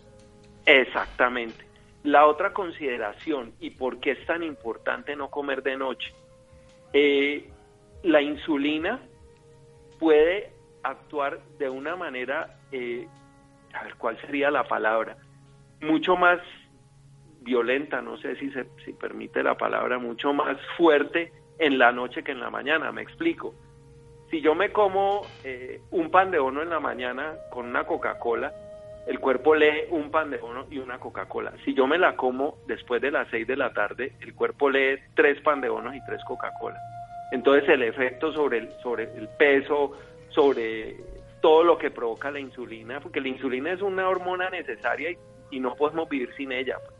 Exactamente. 0.64 1.64
La 2.04 2.26
otra 2.26 2.52
consideración, 2.52 3.52
y 3.60 3.70
por 3.70 3.98
qué 3.98 4.12
es 4.12 4.26
tan 4.26 4.42
importante 4.44 5.16
no 5.16 5.28
comer 5.28 5.62
de 5.62 5.76
noche, 5.76 6.12
eh, 6.92 7.50
la 8.04 8.22
insulina 8.22 9.00
puede 9.98 10.52
actuar 10.84 11.40
de 11.58 11.68
una 11.68 11.96
manera, 11.96 12.58
eh, 12.70 13.08
a 13.74 13.82
ver 13.82 13.96
cuál 13.96 14.20
sería 14.20 14.52
la 14.52 14.64
palabra, 14.64 15.16
mucho 15.80 16.16
más 16.16 16.38
violenta, 17.46 18.02
no 18.02 18.18
sé 18.18 18.36
si 18.36 18.50
se 18.50 18.66
si 18.84 18.92
permite 18.92 19.42
la 19.42 19.56
palabra, 19.56 19.98
mucho 19.98 20.34
más 20.34 20.58
fuerte 20.76 21.32
en 21.58 21.78
la 21.78 21.92
noche 21.92 22.22
que 22.22 22.32
en 22.32 22.40
la 22.40 22.50
mañana, 22.50 22.92
me 22.92 23.00
explico. 23.00 23.54
Si 24.30 24.40
yo 24.40 24.54
me 24.54 24.72
como 24.72 25.22
eh, 25.44 25.80
un 25.92 26.10
pan 26.10 26.30
de 26.30 26.38
bono 26.38 26.60
en 26.60 26.68
la 26.68 26.80
mañana 26.80 27.36
con 27.50 27.66
una 27.66 27.84
Coca-Cola, 27.84 28.52
el 29.06 29.20
cuerpo 29.20 29.54
lee 29.54 29.86
un 29.90 30.10
pan 30.10 30.30
de 30.30 30.38
bono 30.38 30.66
y 30.68 30.78
una 30.78 30.98
Coca-Cola. 30.98 31.52
Si 31.64 31.72
yo 31.72 31.86
me 31.86 31.96
la 31.96 32.16
como 32.16 32.58
después 32.66 33.00
de 33.00 33.12
las 33.12 33.28
6 33.30 33.46
de 33.46 33.56
la 33.56 33.72
tarde, 33.72 34.12
el 34.20 34.34
cuerpo 34.34 34.68
lee 34.68 34.98
tres 35.14 35.40
pan 35.42 35.60
de 35.60 35.68
bonos 35.68 35.94
y 35.94 36.04
tres 36.04 36.20
Coca-Cola. 36.24 36.78
Entonces 37.30 37.68
el 37.68 37.82
efecto 37.82 38.32
sobre 38.32 38.58
el, 38.58 38.72
sobre 38.82 39.04
el 39.04 39.28
peso, 39.28 39.92
sobre 40.30 40.96
todo 41.40 41.62
lo 41.62 41.78
que 41.78 41.92
provoca 41.92 42.30
la 42.30 42.40
insulina, 42.40 43.00
porque 43.00 43.20
la 43.20 43.28
insulina 43.28 43.72
es 43.72 43.80
una 43.80 44.08
hormona 44.08 44.50
necesaria 44.50 45.16
y, 45.50 45.60
no 45.60 45.76
podemos 45.76 46.08
vivir 46.08 46.34
sin 46.36 46.50
ella. 46.50 46.78
Pues 46.84 46.95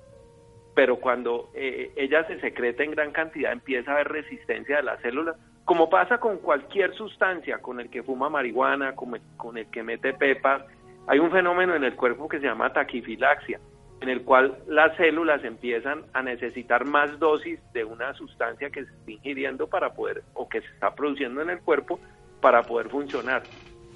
pero 0.76 0.96
cuando 0.96 1.48
eh, 1.54 1.90
ella 1.96 2.26
se 2.26 2.38
secreta 2.38 2.84
en 2.84 2.90
gran 2.90 3.10
cantidad 3.10 3.50
empieza 3.50 3.90
a 3.90 3.94
haber 3.94 4.08
resistencia 4.08 4.76
de 4.76 4.82
las 4.82 5.00
células, 5.00 5.34
como 5.64 5.88
pasa 5.88 6.18
con 6.18 6.36
cualquier 6.36 6.92
sustancia, 6.92 7.58
con 7.62 7.80
el 7.80 7.88
que 7.88 8.02
fuma 8.02 8.28
marihuana, 8.28 8.94
con 8.94 9.56
el, 9.56 9.66
que 9.70 9.82
mete 9.82 10.12
pepa, 10.12 10.66
hay 11.06 11.18
un 11.18 11.30
fenómeno 11.30 11.74
en 11.74 11.82
el 11.82 11.96
cuerpo 11.96 12.28
que 12.28 12.40
se 12.40 12.44
llama 12.44 12.74
taquifilaxia, 12.74 13.58
en 14.02 14.10
el 14.10 14.22
cual 14.22 14.58
las 14.68 14.94
células 14.98 15.42
empiezan 15.44 16.04
a 16.12 16.22
necesitar 16.22 16.84
más 16.84 17.18
dosis 17.18 17.58
de 17.72 17.82
una 17.82 18.12
sustancia 18.12 18.68
que 18.68 18.84
se 18.84 18.92
está 18.92 19.10
ingiriendo 19.10 19.68
para 19.68 19.94
poder, 19.94 20.24
o 20.34 20.46
que 20.46 20.60
se 20.60 20.68
está 20.68 20.94
produciendo 20.94 21.40
en 21.40 21.48
el 21.48 21.60
cuerpo 21.60 21.98
para 22.42 22.62
poder 22.64 22.90
funcionar. 22.90 23.44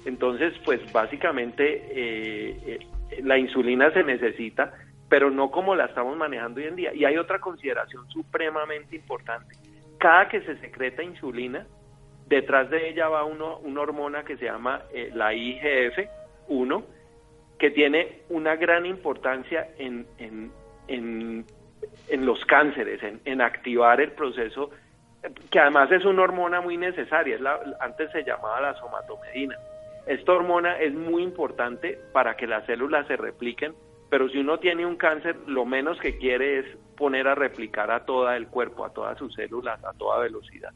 Entonces, 0.05 0.51
pues 0.65 0.81
básicamente 0.91 1.63
eh, 1.91 2.79
eh, 3.11 3.21
la 3.21 3.37
insulina 3.37 3.93
se 3.93 4.03
necesita 4.03 4.73
pero 5.11 5.29
no 5.29 5.51
como 5.51 5.75
la 5.75 5.87
estamos 5.87 6.15
manejando 6.15 6.61
hoy 6.61 6.67
en 6.67 6.77
día. 6.77 6.93
Y 6.93 7.03
hay 7.03 7.17
otra 7.17 7.39
consideración 7.41 8.07
supremamente 8.07 8.95
importante. 8.95 9.57
Cada 9.97 10.29
que 10.29 10.39
se 10.39 10.55
secreta 10.59 11.03
insulina, 11.03 11.67
detrás 12.27 12.69
de 12.69 12.87
ella 12.87 13.09
va 13.09 13.25
uno, 13.25 13.57
una 13.57 13.81
hormona 13.81 14.23
que 14.23 14.37
se 14.37 14.45
llama 14.45 14.83
eh, 14.93 15.11
la 15.13 15.33
IGF-1, 15.33 16.83
que 17.59 17.71
tiene 17.71 18.21
una 18.29 18.55
gran 18.55 18.85
importancia 18.85 19.71
en, 19.77 20.07
en, 20.87 21.45
los 22.25 22.45
cánceres, 22.45 23.01
en, 23.03 23.41
activar 23.41 23.99
el 23.99 24.13
proceso, 24.13 24.69
que 25.49 25.59
además 25.59 25.91
es 25.91 26.05
una 26.05 26.21
hormona 26.21 26.61
muy 26.61 26.77
necesaria, 26.77 27.35
es 27.35 27.41
la, 27.41 27.59
antes 27.81 28.09
se 28.13 28.23
llamaba 28.23 28.61
la 28.61 28.75
somatomedina. 28.75 29.57
Esta 30.07 30.31
hormona 30.31 30.79
es 30.79 30.93
muy 30.93 31.21
importante 31.21 31.99
para 32.13 32.37
que 32.37 32.47
las 32.47 32.65
células 32.65 33.07
se 33.07 33.17
repliquen 33.17 33.73
pero 34.11 34.27
si 34.27 34.39
uno 34.39 34.59
tiene 34.59 34.85
un 34.85 34.97
cáncer, 34.97 35.37
lo 35.47 35.65
menos 35.65 35.97
que 36.01 36.17
quiere 36.17 36.59
es 36.59 36.65
poner 36.97 37.29
a 37.29 37.33
replicar 37.33 37.89
a 37.91 38.03
todo 38.03 38.29
el 38.29 38.47
cuerpo, 38.47 38.85
a 38.85 38.89
todas 38.89 39.17
sus 39.17 39.33
células, 39.33 39.81
a 39.85 39.93
toda 39.93 40.19
velocidad. 40.19 40.73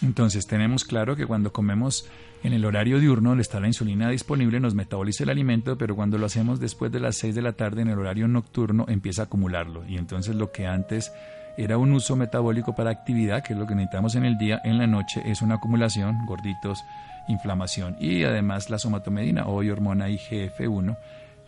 Entonces 0.00 0.46
tenemos 0.46 0.84
claro 0.84 1.16
que 1.16 1.26
cuando 1.26 1.52
comemos 1.52 2.08
en 2.44 2.52
el 2.52 2.64
horario 2.64 3.00
diurno 3.00 3.34
está 3.40 3.58
la 3.58 3.66
insulina 3.66 4.08
disponible, 4.08 4.60
nos 4.60 4.76
metaboliza 4.76 5.24
el 5.24 5.30
alimento, 5.30 5.76
pero 5.76 5.96
cuando 5.96 6.16
lo 6.16 6.26
hacemos 6.26 6.60
después 6.60 6.92
de 6.92 7.00
las 7.00 7.16
6 7.16 7.34
de 7.34 7.42
la 7.42 7.54
tarde 7.54 7.82
en 7.82 7.88
el 7.88 7.98
horario 7.98 8.28
nocturno 8.28 8.84
empieza 8.86 9.22
a 9.22 9.24
acumularlo 9.24 9.84
y 9.88 9.96
entonces 9.96 10.36
lo 10.36 10.52
que 10.52 10.68
antes 10.68 11.12
era 11.56 11.76
un 11.76 11.92
uso 11.92 12.14
metabólico 12.14 12.76
para 12.76 12.90
actividad, 12.90 13.42
que 13.42 13.54
es 13.54 13.58
lo 13.58 13.66
que 13.66 13.74
necesitamos 13.74 14.14
en 14.14 14.26
el 14.26 14.38
día, 14.38 14.60
en 14.62 14.78
la 14.78 14.86
noche 14.86 15.22
es 15.24 15.42
una 15.42 15.56
acumulación, 15.56 16.24
gorditos, 16.24 16.84
inflamación 17.26 17.96
y 17.98 18.22
además 18.22 18.70
la 18.70 18.78
somatomedina, 18.78 19.48
hoy 19.48 19.70
hormona 19.70 20.08
IGF-1 20.08 20.96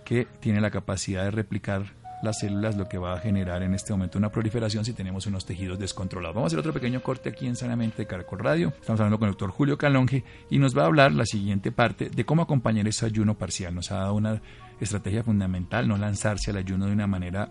que 0.06 0.26
tiene 0.38 0.60
la 0.60 0.70
capacidad 0.70 1.24
de 1.24 1.32
replicar 1.32 1.82
las 2.22 2.38
células, 2.38 2.76
lo 2.76 2.88
que 2.88 2.96
va 2.96 3.14
a 3.14 3.18
generar 3.18 3.62
en 3.62 3.74
este 3.74 3.92
momento 3.92 4.18
una 4.18 4.30
proliferación 4.30 4.84
si 4.84 4.92
tenemos 4.92 5.26
unos 5.26 5.44
tejidos 5.44 5.78
descontrolados. 5.80 6.34
Vamos 6.34 6.46
a 6.46 6.50
hacer 6.50 6.60
otro 6.60 6.72
pequeño 6.72 7.02
corte 7.02 7.28
aquí 7.28 7.46
en 7.46 7.56
Sanamente 7.56 8.06
Caracol 8.06 8.38
Radio. 8.38 8.68
Estamos 8.80 9.00
hablando 9.00 9.18
con 9.18 9.26
el 9.26 9.32
doctor 9.32 9.50
Julio 9.50 9.76
Calonge 9.76 10.24
y 10.48 10.58
nos 10.58 10.78
va 10.78 10.84
a 10.84 10.86
hablar 10.86 11.12
la 11.12 11.26
siguiente 11.26 11.72
parte 11.72 12.08
de 12.08 12.24
cómo 12.24 12.42
acompañar 12.42 12.86
ese 12.86 13.04
ayuno 13.04 13.36
parcial. 13.36 13.74
Nos 13.74 13.90
ha 13.90 13.96
dado 13.96 14.14
una 14.14 14.40
estrategia 14.80 15.24
fundamental, 15.24 15.88
no 15.88 15.98
lanzarse 15.98 16.52
al 16.52 16.58
ayuno 16.58 16.86
de 16.86 16.92
una 16.92 17.08
manera 17.08 17.50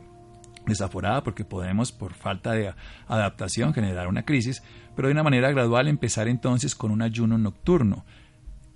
desaforada 0.66 1.24
porque 1.24 1.44
podemos 1.44 1.92
por 1.92 2.14
falta 2.14 2.54
de 2.54 2.74
adaptación 3.08 3.74
generar 3.74 4.08
una 4.08 4.24
crisis, 4.24 4.64
pero 4.96 5.10
de 5.10 5.12
una 5.12 5.24
manera 5.24 5.52
gradual 5.52 5.90
empezar 5.90 6.30
entonces 6.30 6.74
con 6.74 6.92
un 6.92 7.02
ayuno 7.02 7.38
nocturno 7.38 8.06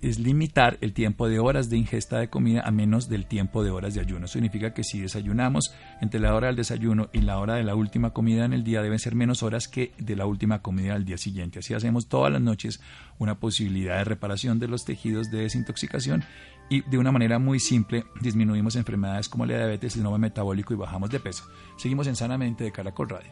es 0.02 0.18
limitar 0.18 0.78
el 0.80 0.92
tiempo 0.92 1.28
de 1.28 1.38
horas 1.38 1.68
de 1.70 1.76
ingesta 1.76 2.18
de 2.18 2.28
comida 2.28 2.62
a 2.64 2.70
menos 2.70 3.08
del 3.08 3.26
tiempo 3.26 3.62
de 3.62 3.70
horas 3.70 3.94
de 3.94 4.00
ayuno. 4.00 4.26
Significa 4.26 4.72
que 4.72 4.84
si 4.84 5.00
desayunamos 5.00 5.74
entre 6.00 6.20
la 6.20 6.34
hora 6.34 6.48
del 6.48 6.56
desayuno 6.56 7.08
y 7.12 7.20
la 7.20 7.38
hora 7.38 7.54
de 7.54 7.64
la 7.64 7.74
última 7.74 8.10
comida 8.10 8.44
en 8.44 8.52
el 8.52 8.64
día 8.64 8.82
deben 8.82 8.98
ser 8.98 9.14
menos 9.14 9.42
horas 9.42 9.68
que 9.68 9.92
de 9.98 10.16
la 10.16 10.26
última 10.26 10.62
comida 10.62 10.94
del 10.94 11.04
día 11.04 11.18
siguiente. 11.18 11.58
Así 11.58 11.74
hacemos 11.74 12.08
todas 12.08 12.32
las 12.32 12.40
noches 12.40 12.80
una 13.18 13.38
posibilidad 13.38 13.98
de 13.98 14.04
reparación 14.04 14.58
de 14.58 14.68
los 14.68 14.84
tejidos 14.84 15.30
de 15.30 15.42
desintoxicación 15.42 16.24
y 16.68 16.88
de 16.88 16.98
una 16.98 17.12
manera 17.12 17.38
muy 17.38 17.58
simple 17.60 18.04
disminuimos 18.20 18.76
enfermedades 18.76 19.28
como 19.28 19.44
la 19.44 19.56
diabetes, 19.56 19.96
el 19.96 20.02
nuevo 20.02 20.18
metabólico 20.18 20.72
y 20.72 20.76
bajamos 20.76 21.10
de 21.10 21.20
peso. 21.20 21.44
Seguimos 21.76 22.06
en 22.06 22.16
Sanamente 22.16 22.64
de 22.64 22.72
Caracol 22.72 23.08
Radio. 23.08 23.30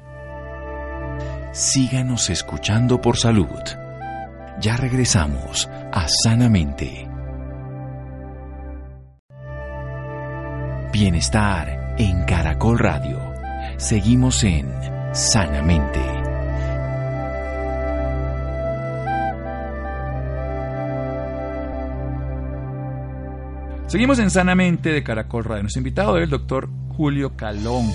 Síganos 1.52 2.28
escuchando 2.30 3.00
por 3.00 3.16
salud. 3.16 3.87
Ya 4.60 4.76
regresamos 4.76 5.68
a 5.92 6.08
Sanamente. 6.08 7.08
Bienestar 10.92 11.94
en 11.96 12.24
Caracol 12.24 12.80
Radio. 12.80 13.20
Seguimos 13.76 14.42
en 14.42 14.68
Sanamente. 15.12 16.00
Seguimos 23.86 24.18
en 24.18 24.30
Sanamente 24.30 24.90
de 24.90 25.04
Caracol 25.04 25.44
Radio. 25.44 25.62
Nuestro 25.62 25.78
invitado 25.78 26.16
es 26.16 26.24
el 26.24 26.30
doctor 26.30 26.68
Julio 26.96 27.36
Calonge. 27.36 27.94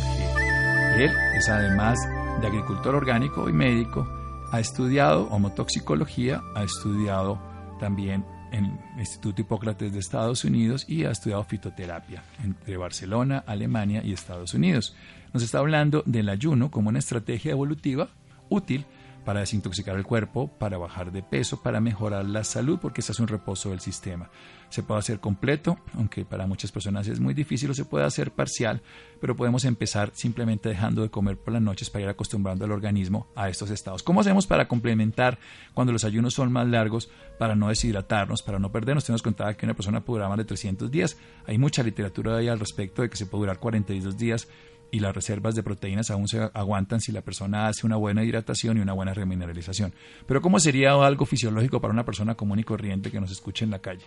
Él 0.97 1.11
es 1.35 1.49
además 1.49 1.99
de 2.39 2.47
agricultor 2.47 2.95
orgánico 2.95 3.49
y 3.49 3.53
médico 3.53 4.22
ha 4.53 4.59
estudiado 4.59 5.23
homotoxicología, 5.31 6.43
ha 6.53 6.61
estudiado 6.61 7.39
también 7.79 8.23
en 8.51 8.65
el 8.65 8.99
Instituto 8.99 9.41
Hipócrates 9.41 9.91
de 9.91 9.97
Estados 9.97 10.45
Unidos 10.45 10.85
y 10.87 11.05
ha 11.05 11.09
estudiado 11.09 11.43
fitoterapia 11.43 12.23
entre 12.43 12.77
Barcelona, 12.77 13.43
Alemania 13.47 14.03
y 14.05 14.13
Estados 14.13 14.53
Unidos. 14.53 14.95
Nos 15.33 15.41
está 15.41 15.57
hablando 15.57 16.03
del 16.05 16.29
ayuno 16.29 16.69
como 16.69 16.89
una 16.89 16.99
estrategia 16.99 17.51
evolutiva 17.51 18.09
útil 18.49 18.85
para 19.25 19.39
desintoxicar 19.39 19.95
el 19.95 20.03
cuerpo, 20.03 20.49
para 20.59 20.77
bajar 20.77 21.11
de 21.11 21.23
peso, 21.23 21.63
para 21.63 21.81
mejorar 21.81 22.25
la 22.25 22.43
salud, 22.43 22.77
porque 22.79 23.01
ese 23.01 23.13
es 23.13 23.19
un 23.19 23.27
reposo 23.27 23.71
del 23.71 23.79
sistema. 23.79 24.29
Se 24.73 24.81
puede 24.81 25.01
hacer 25.01 25.19
completo, 25.19 25.77
aunque 25.93 26.25
para 26.25 26.47
muchas 26.47 26.71
personas 26.71 27.07
es 27.07 27.19
muy 27.19 27.35
difícil, 27.35 27.69
o 27.69 27.75
se 27.75 27.85
puede 27.85 28.05
hacer 28.05 28.31
parcial, 28.31 28.81
pero 29.21 29.35
podemos 29.35 29.65
empezar 29.65 30.09
simplemente 30.15 30.67
dejando 30.67 31.03
de 31.03 31.11
comer 31.11 31.37
por 31.37 31.53
las 31.53 31.61
noches 31.61 31.91
para 31.91 32.05
ir 32.05 32.09
acostumbrando 32.09 32.65
al 32.65 32.71
organismo 32.71 33.27
a 33.35 33.49
estos 33.49 33.69
estados. 33.69 34.01
¿Cómo 34.01 34.21
hacemos 34.21 34.47
para 34.47 34.67
complementar 34.67 35.37
cuando 35.75 35.93
los 35.93 36.03
ayunos 36.05 36.33
son 36.33 36.51
más 36.51 36.67
largos, 36.67 37.11
para 37.37 37.55
no 37.55 37.67
deshidratarnos, 37.67 38.41
para 38.41 38.57
no 38.57 38.71
perdernos? 38.71 39.03
Usted 39.03 39.13
nos 39.13 39.21
contaba 39.21 39.53
que 39.53 39.67
una 39.67 39.75
persona 39.75 40.03
puede 40.03 40.21
durar 40.21 40.29
más 40.29 40.39
de 40.39 40.45
300 40.45 40.89
días. 40.89 41.17
Hay 41.45 41.59
mucha 41.59 41.83
literatura 41.83 42.35
ahí 42.35 42.47
al 42.47 42.59
respecto 42.59 43.03
de 43.03 43.11
que 43.11 43.17
se 43.17 43.27
puede 43.27 43.41
durar 43.41 43.59
42 43.59 44.17
días 44.17 44.47
y 44.89 45.01
las 45.01 45.13
reservas 45.13 45.53
de 45.53 45.61
proteínas 45.61 46.09
aún 46.09 46.27
se 46.27 46.49
aguantan 46.51 46.99
si 46.99 47.11
la 47.11 47.21
persona 47.21 47.67
hace 47.67 47.85
una 47.85 47.97
buena 47.97 48.23
hidratación 48.23 48.79
y 48.79 48.81
una 48.81 48.93
buena 48.93 49.13
remineralización. 49.13 49.93
Pero 50.25 50.41
¿cómo 50.41 50.59
sería 50.59 50.93
algo 50.93 51.27
fisiológico 51.27 51.79
para 51.79 51.93
una 51.93 52.05
persona 52.05 52.33
común 52.33 52.57
y 52.57 52.63
corriente 52.63 53.11
que 53.11 53.21
nos 53.21 53.29
escuche 53.29 53.65
en 53.65 53.69
la 53.69 53.77
calle? 53.77 54.05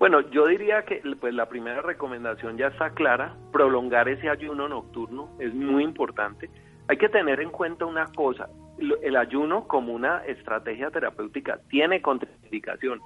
Bueno, 0.00 0.22
yo 0.30 0.46
diría 0.46 0.82
que 0.84 1.02
pues 1.20 1.32
la 1.34 1.48
primera 1.48 1.82
recomendación 1.82 2.56
ya 2.56 2.68
está 2.68 2.90
clara, 2.90 3.36
prolongar 3.52 4.08
ese 4.08 4.28
ayuno 4.28 4.66
nocturno 4.66 5.28
es 5.38 5.54
muy 5.54 5.84
importante. 5.84 6.50
Hay 6.88 6.96
que 6.96 7.08
tener 7.08 7.40
en 7.40 7.50
cuenta 7.50 7.84
una 7.84 8.06
cosa, 8.06 8.48
el 9.02 9.14
ayuno 9.14 9.68
como 9.68 9.92
una 9.92 10.24
estrategia 10.24 10.90
terapéutica 10.90 11.60
tiene 11.68 12.02
contraindicación. 12.02 13.00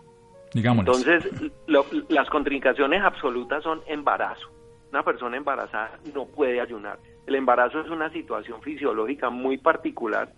Entonces, 0.54 1.28
las 1.66 2.30
contraindicaciones 2.30 3.02
absolutas 3.02 3.62
son 3.62 3.82
embarazo 3.86 4.54
una 4.94 5.02
persona 5.02 5.36
embarazada 5.36 5.98
no 6.14 6.26
puede 6.26 6.60
ayunar. 6.60 7.00
El 7.26 7.34
embarazo 7.34 7.80
es 7.80 7.90
una 7.90 8.10
situación 8.10 8.62
fisiológica 8.62 9.28
muy 9.28 9.58
particular 9.58 10.32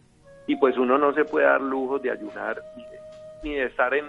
y 0.47 0.57
pues 0.57 0.79
uno 0.79 0.97
no 0.97 1.13
se 1.13 1.27
puede 1.27 1.45
dar 1.45 1.61
lujos 1.61 2.01
de 2.01 2.11
ayunar 2.11 2.63
ni 3.43 3.55
de, 3.55 3.65
estar 3.67 3.95
en, 3.95 4.07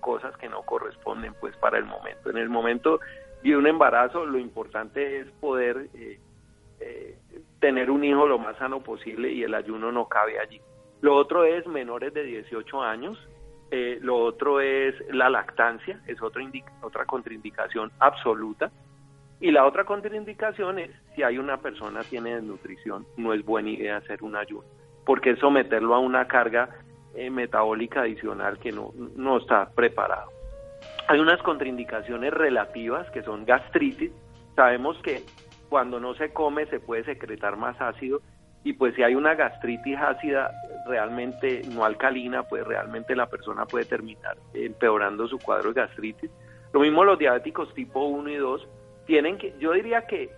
cosas 0.00 0.36
que 0.36 0.48
no 0.48 0.62
corresponden 0.62 1.34
pues 1.40 1.56
para 1.56 1.78
el 1.78 1.84
momento. 1.84 2.30
En 2.30 2.38
el 2.38 2.48
momento 2.48 3.00
de 3.42 3.56
un 3.56 3.66
embarazo 3.66 4.24
lo 4.26 4.38
importante 4.38 5.20
es 5.20 5.30
poder 5.40 5.88
eh, 5.94 6.18
eh, 6.80 7.18
tener 7.60 7.90
un 7.90 8.04
hijo 8.04 8.26
lo 8.26 8.38
más 8.38 8.56
sano 8.56 8.80
posible 8.80 9.30
y 9.30 9.42
el 9.42 9.54
ayuno 9.54 9.92
no 9.92 10.08
cabe 10.08 10.38
allí. 10.38 10.60
Lo 11.00 11.14
otro 11.14 11.44
es 11.44 11.66
menores 11.66 12.12
de 12.12 12.24
18 12.24 12.82
años, 12.82 13.18
eh, 13.70 13.98
lo 14.02 14.18
otro 14.18 14.60
es 14.60 14.94
la 15.10 15.30
lactancia, 15.30 16.00
es 16.06 16.20
otra, 16.20 16.42
otra 16.82 17.06
contraindicación 17.06 17.90
absoluta. 17.98 18.70
Y 19.40 19.50
la 19.52 19.64
otra 19.64 19.84
contraindicación 19.84 20.78
es 20.78 20.90
si 21.14 21.22
hay 21.22 21.38
una 21.38 21.58
persona 21.58 22.02
tiene 22.02 22.34
desnutrición, 22.34 23.06
no 23.16 23.32
es 23.32 23.42
buena 23.44 23.70
idea 23.70 23.96
hacer 23.96 24.22
un 24.22 24.36
ayuno, 24.36 24.64
porque 25.06 25.30
es 25.30 25.38
someterlo 25.38 25.94
a 25.94 25.98
una 25.98 26.28
carga 26.28 26.68
eh, 27.14 27.30
metabólica 27.30 28.02
adicional 28.02 28.58
que 28.58 28.72
no, 28.72 28.92
no 29.16 29.38
está 29.38 29.70
preparado. 29.70 30.30
Hay 31.08 31.18
unas 31.18 31.42
contraindicaciones 31.42 32.32
relativas 32.32 33.10
que 33.10 33.22
son 33.22 33.44
gastritis. 33.44 34.12
Sabemos 34.54 34.96
que 35.02 35.22
cuando 35.68 36.00
no 36.00 36.14
se 36.14 36.32
come 36.32 36.66
se 36.66 36.80
puede 36.80 37.04
secretar 37.04 37.56
más 37.56 37.80
ácido 37.80 38.20
y 38.62 38.74
pues 38.74 38.94
si 38.94 39.02
hay 39.02 39.14
una 39.14 39.34
gastritis 39.34 39.96
ácida 39.96 40.50
realmente 40.86 41.62
no 41.72 41.84
alcalina, 41.84 42.42
pues 42.42 42.66
realmente 42.66 43.16
la 43.16 43.26
persona 43.26 43.64
puede 43.66 43.86
terminar 43.86 44.36
empeorando 44.52 45.26
su 45.28 45.38
cuadro 45.38 45.72
de 45.72 45.80
gastritis. 45.80 46.30
Lo 46.72 46.80
mismo 46.80 47.04
los 47.04 47.18
diabéticos 47.18 47.72
tipo 47.74 48.04
1 48.04 48.30
y 48.30 48.36
2 48.36 48.68
tienen 49.06 49.38
que, 49.38 49.54
yo 49.58 49.72
diría 49.72 50.06
que 50.06 50.30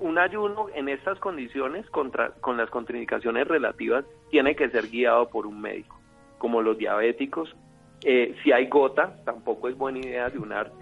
un 0.00 0.18
ayuno 0.18 0.66
en 0.74 0.88
estas 0.88 1.18
condiciones 1.18 1.88
contra, 1.90 2.30
con 2.40 2.56
las 2.56 2.70
contraindicaciones 2.70 3.46
relativas 3.46 4.04
tiene 4.30 4.56
que 4.56 4.68
ser 4.70 4.88
guiado 4.88 5.28
por 5.28 5.46
un 5.46 5.60
médico, 5.60 5.99
como 6.40 6.62
los 6.62 6.78
diabéticos. 6.78 7.54
Eh, 8.02 8.34
si 8.42 8.50
hay 8.50 8.66
gota, 8.66 9.14
tampoco 9.24 9.68
es 9.68 9.76
buena 9.76 9.98
idea 9.98 10.24
ayunar, 10.24 10.72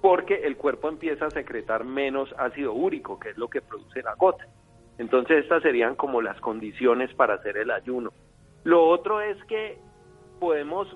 porque 0.00 0.46
el 0.46 0.56
cuerpo 0.56 0.88
empieza 0.88 1.26
a 1.26 1.30
secretar 1.30 1.84
menos 1.84 2.32
ácido 2.38 2.72
úrico, 2.72 3.18
que 3.18 3.30
es 3.30 3.36
lo 3.36 3.48
que 3.48 3.60
produce 3.60 4.02
la 4.02 4.14
gota. 4.14 4.46
Entonces 4.98 5.42
estas 5.42 5.62
serían 5.64 5.96
como 5.96 6.22
las 6.22 6.40
condiciones 6.40 7.12
para 7.14 7.34
hacer 7.34 7.56
el 7.56 7.72
ayuno. 7.72 8.12
Lo 8.62 8.86
otro 8.88 9.20
es 9.20 9.36
que 9.44 9.78
podemos, 10.38 10.88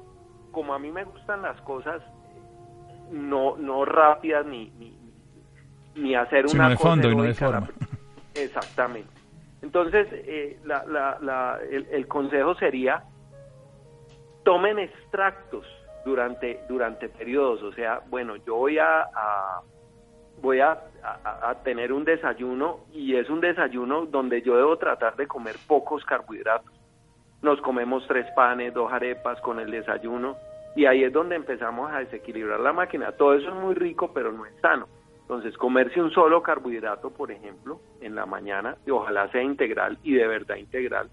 como 0.52 0.72
a 0.72 0.78
mí 0.78 0.92
me 0.92 1.02
gustan 1.02 1.42
las 1.42 1.60
cosas 1.62 2.00
no, 3.10 3.56
no 3.56 3.84
rápidas 3.84 4.46
ni, 4.46 4.72
ni 5.96 6.14
hacer 6.14 6.46
una 6.46 6.68
de 6.68 6.76
fondo 6.76 7.10
y 7.10 7.16
no 7.16 7.24
de 7.24 7.34
forma. 7.34 7.68
Exactamente. 8.34 9.10
Entonces, 9.62 10.08
eh, 10.12 10.58
el, 11.90 12.06
consejo 12.08 12.54
sería, 12.54 13.04
tomen 14.50 14.80
extractos 14.80 15.64
durante, 16.04 16.58
durante 16.68 17.08
periodos, 17.08 17.62
o 17.62 17.70
sea, 17.70 18.00
bueno, 18.08 18.34
yo 18.34 18.56
voy 18.56 18.78
a, 18.78 19.06
voy 20.42 20.58
a, 20.58 20.76
tener 21.62 21.92
un 21.92 22.04
desayuno 22.04 22.80
y 22.92 23.14
es 23.14 23.30
un 23.30 23.40
desayuno 23.40 24.06
donde 24.06 24.42
yo 24.42 24.56
debo 24.56 24.76
tratar 24.76 25.14
de 25.14 25.28
comer 25.28 25.54
pocos 25.68 26.04
carbohidratos. 26.04 26.72
Nos 27.42 27.60
comemos 27.60 28.04
tres 28.08 28.26
panes, 28.34 28.74
dos 28.74 28.92
arepas 28.92 29.40
con 29.40 29.60
el 29.60 29.70
desayuno 29.70 30.36
y 30.74 30.86
ahí 30.86 31.04
es 31.04 31.12
donde 31.12 31.36
empezamos 31.36 31.92
a 31.92 32.00
desequilibrar 32.00 32.58
la 32.58 32.72
máquina. 32.72 33.12
Todo 33.12 33.34
eso 33.34 33.50
es 33.50 33.54
muy 33.54 33.76
rico, 33.76 34.10
pero 34.12 34.32
no 34.32 34.46
es 34.46 34.60
sano. 34.60 34.88
Entonces, 35.20 35.56
comerse 35.56 36.02
un 36.02 36.10
solo 36.10 36.42
carbohidrato, 36.42 37.10
por 37.10 37.30
ejemplo, 37.30 37.80
en 38.00 38.16
la 38.16 38.26
mañana, 38.26 38.76
y 38.84 38.90
ojalá 38.90 39.30
sea 39.30 39.44
integral 39.44 39.96
y 40.02 40.14
de 40.14 40.26
verdad 40.26 40.56
integral, 40.56 41.08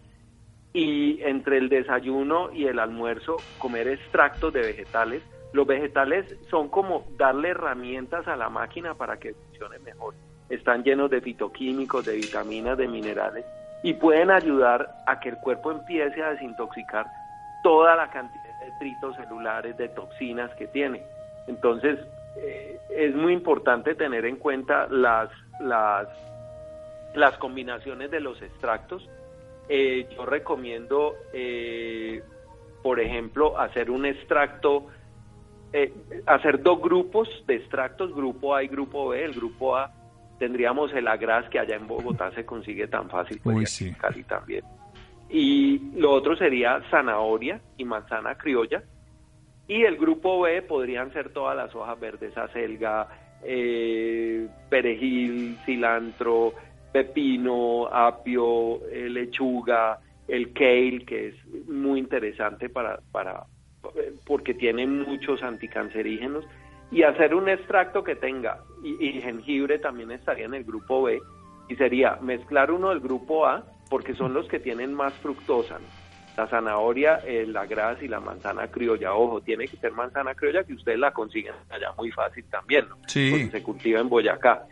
y 0.73 1.21
entre 1.23 1.57
el 1.57 1.69
desayuno 1.69 2.51
y 2.53 2.65
el 2.65 2.79
almuerzo, 2.79 3.37
comer 3.57 3.87
extractos 3.87 4.53
de 4.53 4.61
vegetales. 4.61 5.23
Los 5.53 5.65
vegetales 5.65 6.25
son 6.49 6.69
como 6.69 7.05
darle 7.17 7.49
herramientas 7.49 8.27
a 8.27 8.35
la 8.35 8.49
máquina 8.49 8.93
para 8.93 9.17
que 9.17 9.33
funcione 9.33 9.79
mejor. 9.79 10.13
Están 10.49 10.83
llenos 10.83 11.09
de 11.09 11.21
fitoquímicos, 11.21 12.05
de 12.05 12.15
vitaminas, 12.15 12.77
de 12.77 12.87
minerales, 12.87 13.45
y 13.83 13.93
pueden 13.93 14.31
ayudar 14.31 14.89
a 15.05 15.19
que 15.19 15.29
el 15.29 15.37
cuerpo 15.37 15.71
empiece 15.71 16.21
a 16.21 16.31
desintoxicar 16.31 17.07
toda 17.63 17.95
la 17.95 18.09
cantidad 18.09 18.59
de 18.59 18.71
detritos 18.71 19.15
celulares, 19.15 19.77
de 19.77 19.89
toxinas 19.89 20.53
que 20.55 20.67
tiene. 20.67 21.03
Entonces, 21.47 21.99
eh, 22.37 22.79
es 22.89 23.15
muy 23.15 23.33
importante 23.33 23.95
tener 23.95 24.25
en 24.25 24.37
cuenta 24.37 24.87
las, 24.89 25.29
las, 25.59 26.07
las 27.13 27.37
combinaciones 27.37 28.11
de 28.11 28.19
los 28.19 28.41
extractos. 28.41 29.07
Eh, 29.69 30.07
yo 30.15 30.25
recomiendo, 30.25 31.15
eh, 31.33 32.21
por 32.81 32.99
ejemplo, 32.99 33.59
hacer 33.59 33.91
un 33.91 34.05
extracto, 34.05 34.87
hacer 36.25 36.63
dos 36.63 36.81
grupos 36.81 37.29
de 37.45 37.55
extractos, 37.55 38.15
grupo 38.15 38.55
A 38.55 38.63
y 38.63 38.67
grupo 38.67 39.09
B. 39.09 39.23
El 39.23 39.33
grupo 39.33 39.75
A 39.75 39.91
tendríamos 40.39 40.93
el 40.93 41.07
agras 41.07 41.49
que 41.49 41.59
allá 41.59 41.75
en 41.75 41.87
Bogotá 41.87 42.31
se 42.31 42.45
consigue 42.45 42.87
tan 42.87 43.09
fácil, 43.09 43.39
pues 43.43 43.81
en 43.81 43.93
Cali 43.93 44.23
también. 44.23 44.63
Y 45.29 45.91
lo 45.95 46.11
otro 46.13 46.37
sería 46.37 46.81
zanahoria 46.89 47.59
y 47.77 47.83
manzana 47.83 48.35
criolla 48.35 48.81
y 49.67 49.83
el 49.83 49.97
grupo 49.97 50.41
B 50.41 50.61
podrían 50.61 51.11
ser 51.11 51.29
todas 51.29 51.55
las 51.55 51.75
hojas 51.75 51.99
verdes, 51.99 52.37
acelga, 52.37 53.07
eh, 53.43 54.47
perejil, 54.69 55.57
cilantro, 55.65 56.53
pepino, 56.91 57.87
apio, 57.87 58.85
eh, 58.87 59.09
lechuga, 59.09 59.99
el 60.27 60.53
kale, 60.53 61.05
que 61.05 61.27
es 61.29 61.35
muy 61.67 61.99
interesante 61.99 62.69
para, 62.69 62.99
para, 63.11 63.45
porque 64.25 64.53
tiene 64.53 64.85
muchos 64.87 65.43
anticancerígenos, 65.43 66.45
y 66.91 67.03
hacer 67.03 67.35
un 67.35 67.49
extracto 67.49 68.03
que 68.03 68.15
tenga, 68.15 68.59
y, 68.83 69.13
jengibre 69.21 69.79
también 69.79 70.11
estaría 70.11 70.45
en 70.45 70.53
el 70.53 70.63
grupo 70.63 71.03
B, 71.03 71.19
y 71.69 71.75
sería 71.75 72.17
mezclar 72.21 72.71
uno 72.71 72.89
del 72.89 72.99
grupo 72.99 73.45
A, 73.45 73.63
porque 73.89 74.13
son 74.15 74.33
los 74.33 74.47
que 74.47 74.59
tienen 74.59 74.93
más 74.93 75.13
fructosa, 75.15 75.79
la 76.37 76.47
zanahoria, 76.47 77.21
la 77.47 77.65
grasa 77.65 78.03
y 78.03 78.07
la 78.07 78.19
manzana 78.19 78.67
criolla. 78.67 79.13
Ojo, 79.15 79.41
tiene 79.41 79.67
que 79.67 79.75
ser 79.77 79.91
manzana 79.91 80.35
criolla 80.35 80.63
que 80.63 80.73
ustedes 80.73 80.99
la 80.99 81.11
consiguen 81.11 81.55
allá 81.69 81.91
muy 81.97 82.11
fácil 82.11 82.45
también, 82.45 82.87
¿no? 82.87 82.97
Sí. 83.07 83.31
Porque 83.31 83.49
se 83.49 83.63
cultiva 83.63 83.99
en 83.99 84.07
Boyacá. 84.07 84.67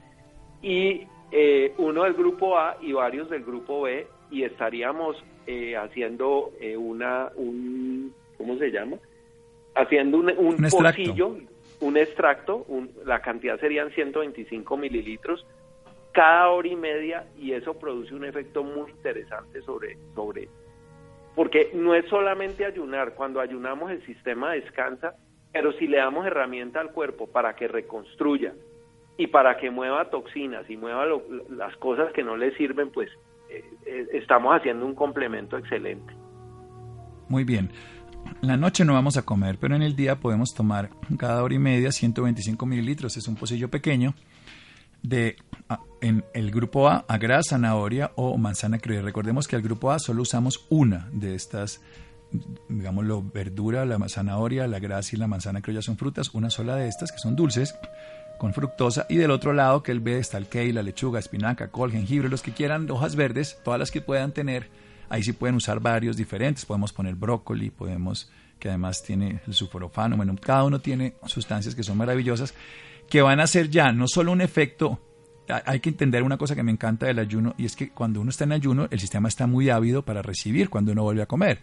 Y 0.61 1.07
eh, 1.37 1.73
uno 1.79 2.03
del 2.03 2.13
grupo 2.13 2.57
A 2.57 2.77
y 2.79 2.93
varios 2.93 3.29
del 3.29 3.43
grupo 3.43 3.81
B 3.81 4.07
y 4.31 4.43
estaríamos 4.43 5.21
eh, 5.45 5.75
haciendo 5.75 6.53
eh, 6.61 6.77
una, 6.77 7.29
un, 7.35 8.13
¿cómo 8.37 8.57
se 8.57 8.71
llama? 8.71 8.95
Haciendo 9.75 10.19
un, 10.19 10.29
un, 10.29 10.55
pocillo, 10.55 11.35
un 11.81 11.97
extracto, 11.97 12.65
la 13.03 13.21
cantidad 13.21 13.59
serían 13.59 13.91
125 13.91 14.77
mililitros 14.77 15.45
cada 16.13 16.47
hora 16.47 16.69
y 16.69 16.77
media 16.77 17.27
y 17.37 17.51
eso 17.51 17.73
produce 17.73 18.15
un 18.15 18.23
efecto 18.23 18.63
muy 18.63 18.89
interesante 18.91 19.61
sobre, 19.63 19.97
sobre 20.15 20.47
porque 21.35 21.71
no 21.73 21.95
es 21.95 22.05
solamente 22.05 22.63
ayunar, 22.63 23.13
cuando 23.13 23.41
ayunamos 23.41 23.91
el 23.91 24.05
sistema 24.05 24.53
descansa, 24.53 25.15
pero 25.51 25.73
si 25.73 25.87
le 25.87 25.97
damos 25.97 26.25
herramienta 26.25 26.79
al 26.79 26.93
cuerpo 26.93 27.27
para 27.27 27.57
que 27.57 27.67
reconstruya 27.67 28.53
y 29.17 29.27
para 29.27 29.57
que 29.57 29.71
mueva 29.71 30.09
toxinas 30.09 30.69
y 30.69 30.77
mueva 30.77 31.05
las 31.49 31.75
cosas 31.77 32.11
que 32.13 32.23
no 32.23 32.35
le 32.35 32.55
sirven, 32.57 32.91
pues 32.91 33.09
eh, 33.49 33.63
eh, 33.85 34.07
estamos 34.13 34.55
haciendo 34.55 34.85
un 34.85 34.95
complemento 34.95 35.57
excelente. 35.57 36.13
Muy 37.29 37.43
bien. 37.43 37.71
La 38.41 38.57
noche 38.57 38.83
no 38.83 38.93
vamos 38.93 39.17
a 39.17 39.23
comer, 39.23 39.57
pero 39.59 39.75
en 39.75 39.83
el 39.83 39.95
día 39.95 40.19
podemos 40.19 40.53
tomar 40.53 40.89
cada 41.17 41.43
hora 41.43 41.53
y 41.53 41.59
media 41.59 41.91
125 41.91 42.65
mililitros. 42.65 43.15
Es 43.17 43.27
un 43.27 43.35
pocillo 43.35 43.69
pequeño 43.69 44.15
de 45.01 45.35
en 46.01 46.23
el 46.33 46.51
grupo 46.51 46.89
A, 46.89 47.05
agra, 47.07 47.41
zanahoria 47.43 48.11
o 48.15 48.37
manzana 48.37 48.79
criolla. 48.79 49.03
Recordemos 49.03 49.47
que 49.47 49.55
al 49.55 49.61
grupo 49.61 49.91
A 49.91 49.99
solo 49.99 50.23
usamos 50.23 50.65
una 50.69 51.09
de 51.11 51.35
estas, 51.35 51.81
digámoslo, 52.67 53.23
verdura, 53.23 53.85
la 53.85 53.97
zanahoria, 54.09 54.67
la 54.67 54.79
grasa 54.79 55.15
y 55.15 55.19
la 55.19 55.27
manzana 55.27 55.61
criolla 55.61 55.81
son 55.81 55.97
frutas, 55.97 56.33
una 56.33 56.49
sola 56.49 56.75
de 56.75 56.87
estas 56.87 57.11
que 57.11 57.19
son 57.19 57.35
dulces 57.35 57.75
con 58.37 58.53
fructosa 58.53 59.05
y 59.09 59.15
del 59.15 59.31
otro 59.31 59.53
lado 59.53 59.83
que 59.83 59.91
el 59.91 59.99
B 59.99 60.17
está 60.17 60.37
el 60.37 60.47
kale, 60.47 60.73
la 60.73 60.83
lechuga, 60.83 61.19
espinaca, 61.19 61.69
col, 61.69 61.91
jengibre, 61.91 62.29
los 62.29 62.41
que 62.41 62.51
quieran 62.51 62.89
hojas 62.89 63.15
verdes, 63.15 63.59
todas 63.63 63.79
las 63.79 63.91
que 63.91 64.01
puedan 64.01 64.31
tener, 64.31 64.69
ahí 65.09 65.23
sí 65.23 65.33
pueden 65.33 65.55
usar 65.55 65.79
varios 65.79 66.17
diferentes, 66.17 66.65
podemos 66.65 66.93
poner 66.93 67.15
brócoli, 67.15 67.69
podemos 67.69 68.29
que 68.59 68.69
además 68.69 69.03
tiene 69.03 69.41
el 69.45 69.53
sulforofano, 69.53 70.15
bueno, 70.15 70.35
cada 70.41 70.63
uno 70.63 70.79
tiene 70.79 71.15
sustancias 71.25 71.75
que 71.75 71.83
son 71.83 71.97
maravillosas 71.97 72.53
que 73.09 73.21
van 73.21 73.39
a 73.39 73.43
hacer 73.43 73.69
ya 73.69 73.91
no 73.91 74.07
solo 74.07 74.31
un 74.31 74.41
efecto 74.41 74.99
hay 75.47 75.79
que 75.79 75.89
entender 75.89 76.23
una 76.23 76.37
cosa 76.37 76.55
que 76.55 76.63
me 76.63 76.71
encanta 76.71 77.05
del 77.05 77.19
ayuno 77.19 77.53
y 77.57 77.65
es 77.65 77.75
que 77.75 77.89
cuando 77.89 78.19
uno 78.19 78.29
está 78.29 78.45
en 78.45 78.51
ayuno 78.51 78.87
el 78.89 78.99
sistema 78.99 79.27
está 79.27 79.45
muy 79.47 79.69
ávido 79.69 80.03
para 80.03 80.21
recibir 80.21 80.69
cuando 80.69 80.91
uno 80.91 81.03
vuelve 81.03 81.21
a 81.21 81.27
comer. 81.27 81.59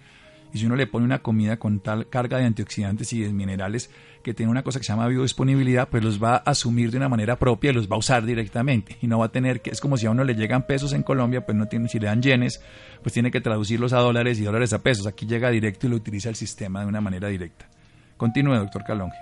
Y 0.52 0.58
si 0.58 0.66
uno 0.66 0.76
le 0.76 0.86
pone 0.86 1.04
una 1.04 1.20
comida 1.20 1.58
con 1.58 1.80
tal 1.80 2.08
carga 2.08 2.38
de 2.38 2.44
antioxidantes 2.44 3.12
y 3.12 3.22
de 3.22 3.32
minerales 3.32 3.90
que 4.22 4.34
tiene 4.34 4.50
una 4.50 4.62
cosa 4.62 4.78
que 4.78 4.84
se 4.84 4.92
llama 4.92 5.08
biodisponibilidad, 5.08 5.88
pues 5.88 6.04
los 6.04 6.22
va 6.22 6.34
a 6.34 6.50
asumir 6.50 6.90
de 6.90 6.98
una 6.98 7.08
manera 7.08 7.36
propia 7.36 7.70
y 7.70 7.74
los 7.74 7.90
va 7.90 7.96
a 7.96 7.98
usar 7.98 8.24
directamente. 8.24 8.96
Y 9.00 9.06
no 9.06 9.18
va 9.18 9.26
a 9.26 9.32
tener 9.32 9.60
que, 9.60 9.70
es 9.70 9.80
como 9.80 9.96
si 9.96 10.06
a 10.06 10.10
uno 10.10 10.24
le 10.24 10.34
llegan 10.34 10.66
pesos 10.66 10.92
en 10.92 11.02
Colombia, 11.02 11.44
pues 11.44 11.56
no 11.56 11.66
tiene, 11.66 11.88
si 11.88 11.98
le 11.98 12.06
dan 12.06 12.22
yenes, 12.22 12.62
pues 13.02 13.12
tiene 13.12 13.30
que 13.30 13.40
traducirlos 13.40 13.92
a 13.92 13.98
dólares 13.98 14.38
y 14.40 14.44
dólares 14.44 14.72
a 14.72 14.82
pesos. 14.82 15.06
Aquí 15.06 15.26
llega 15.26 15.50
directo 15.50 15.86
y 15.86 15.90
lo 15.90 15.96
utiliza 15.96 16.28
el 16.28 16.36
sistema 16.36 16.80
de 16.80 16.86
una 16.86 17.00
manera 17.00 17.28
directa. 17.28 17.66
Continúe, 18.16 18.54
doctor 18.54 18.84
Calonge. 18.84 19.16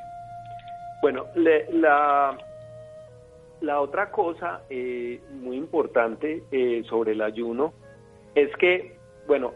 Bueno, 1.00 1.26
la, 1.34 2.36
la 3.60 3.80
otra 3.80 4.10
cosa 4.10 4.62
eh, 4.70 5.20
muy 5.40 5.56
importante 5.56 6.42
eh, 6.50 6.82
sobre 6.88 7.12
el 7.12 7.22
ayuno 7.22 7.72
es 8.34 8.54
que, 8.56 8.96
bueno, 9.30 9.54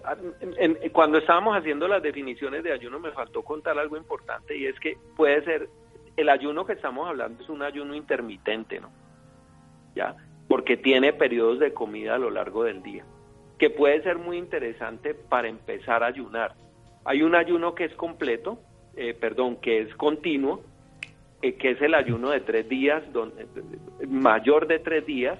cuando 0.92 1.18
estábamos 1.18 1.56
haciendo 1.56 1.88
las 1.88 2.00
definiciones 2.00 2.62
de 2.62 2.70
ayuno 2.70 3.00
me 3.00 3.10
faltó 3.10 3.42
contar 3.42 3.76
algo 3.76 3.96
importante 3.96 4.56
y 4.56 4.66
es 4.66 4.78
que 4.78 4.96
puede 5.16 5.42
ser, 5.42 5.68
el 6.16 6.28
ayuno 6.28 6.64
que 6.64 6.74
estamos 6.74 7.08
hablando 7.08 7.42
es 7.42 7.48
un 7.48 7.60
ayuno 7.60 7.96
intermitente, 7.96 8.78
¿no? 8.78 8.92
¿Ya? 9.96 10.14
Porque 10.46 10.76
tiene 10.76 11.12
periodos 11.12 11.58
de 11.58 11.74
comida 11.74 12.14
a 12.14 12.18
lo 12.18 12.30
largo 12.30 12.62
del 12.62 12.84
día, 12.84 13.04
que 13.58 13.68
puede 13.68 14.00
ser 14.04 14.16
muy 14.16 14.38
interesante 14.38 15.12
para 15.12 15.48
empezar 15.48 16.04
a 16.04 16.06
ayunar. 16.06 16.54
Hay 17.04 17.24
un 17.24 17.34
ayuno 17.34 17.74
que 17.74 17.86
es 17.86 17.94
completo, 17.96 18.60
eh, 18.94 19.12
perdón, 19.12 19.56
que 19.56 19.80
es 19.80 19.94
continuo, 19.96 20.62
eh, 21.42 21.54
que 21.54 21.72
es 21.72 21.82
el 21.82 21.94
ayuno 21.94 22.30
de 22.30 22.42
tres 22.42 22.68
días, 22.68 23.02
donde, 23.12 23.48
mayor 24.06 24.68
de 24.68 24.78
tres 24.78 25.04
días, 25.04 25.36